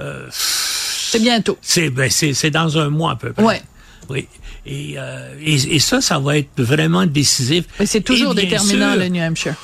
[0.02, 1.58] Euh, c'est bientôt.
[1.62, 2.10] C'est ben,
[2.52, 3.44] dans un mois à peu près.
[3.44, 3.62] Ouais.
[4.10, 4.28] Oui.
[4.66, 7.66] Et, euh, et, et, ça, ça va être vraiment décisif.
[7.80, 9.56] Mais c'est toujours déterminant, sûr, le New Hampshire.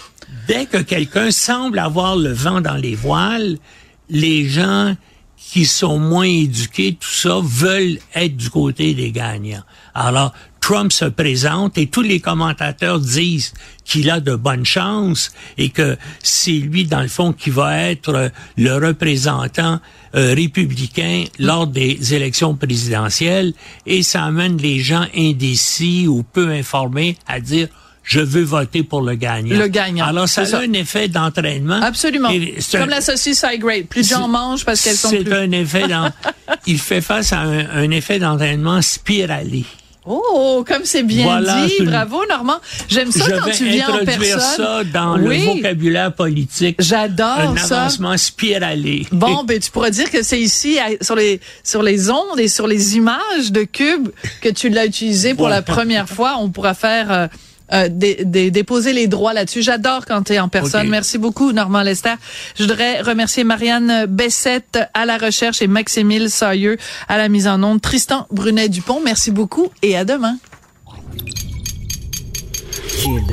[0.48, 3.58] Dès que quelqu'un semble avoir le vent dans les voiles,
[4.10, 4.96] les gens
[5.38, 9.64] qui sont moins éduqués, tout ça, veulent être du côté des gagnants.
[9.94, 10.34] Alors,
[10.68, 13.54] Trump se présente et tous les commentateurs disent
[13.86, 18.32] qu'il a de bonnes chances et que c'est lui, dans le fond, qui va être
[18.58, 19.80] le représentant
[20.14, 23.54] euh, républicain lors des élections présidentielles
[23.86, 27.70] et ça amène les gens indécis ou peu informés à dire
[28.04, 29.58] je veux voter pour le gagnant.
[29.58, 30.06] Le gagnant.
[30.06, 30.60] Alors, ça a ça.
[30.60, 31.82] un effet d'entraînement.
[31.82, 32.28] Absolument.
[32.30, 33.86] Un, Comme la saucisse high grade.
[33.86, 35.24] Plus de gens mangent parce qu'elles sont plus...
[35.24, 35.86] C'est un effet...
[36.68, 39.66] Il fait face à un, un effet d'entraînement spiralé.
[40.08, 41.84] Oh, comme c'est bien voilà, dit.
[41.84, 42.60] Bravo, Normand.
[42.88, 44.40] J'aime ça quand tu viens en personne.
[44.40, 45.40] ça dans oui.
[45.40, 46.78] le vocabulaire politique.
[46.80, 47.82] J'adore Un ça.
[47.82, 49.06] avancement spiralé.
[49.12, 52.68] Bon, ben tu pourras dire que c'est ici sur les sur les ondes et sur
[52.68, 54.10] les images de Cube
[54.42, 56.38] que tu l'as utilisé pour la première fois.
[56.40, 57.28] On pourra faire euh,
[57.74, 59.62] euh, dé- dé- déposer les droits là-dessus.
[59.62, 60.88] J'adore quand tu es en personne.
[60.90, 62.14] Merci beaucoup, Normand Lester.
[62.58, 67.62] Je voudrais remercier Marianne Bessette à la recherche et Maximile Sailleux à la mise en
[67.64, 67.82] onde.
[67.82, 70.38] Tristan Brunet-Dupont, merci beaucoup et à demain.
[73.04, 73.32] Cube.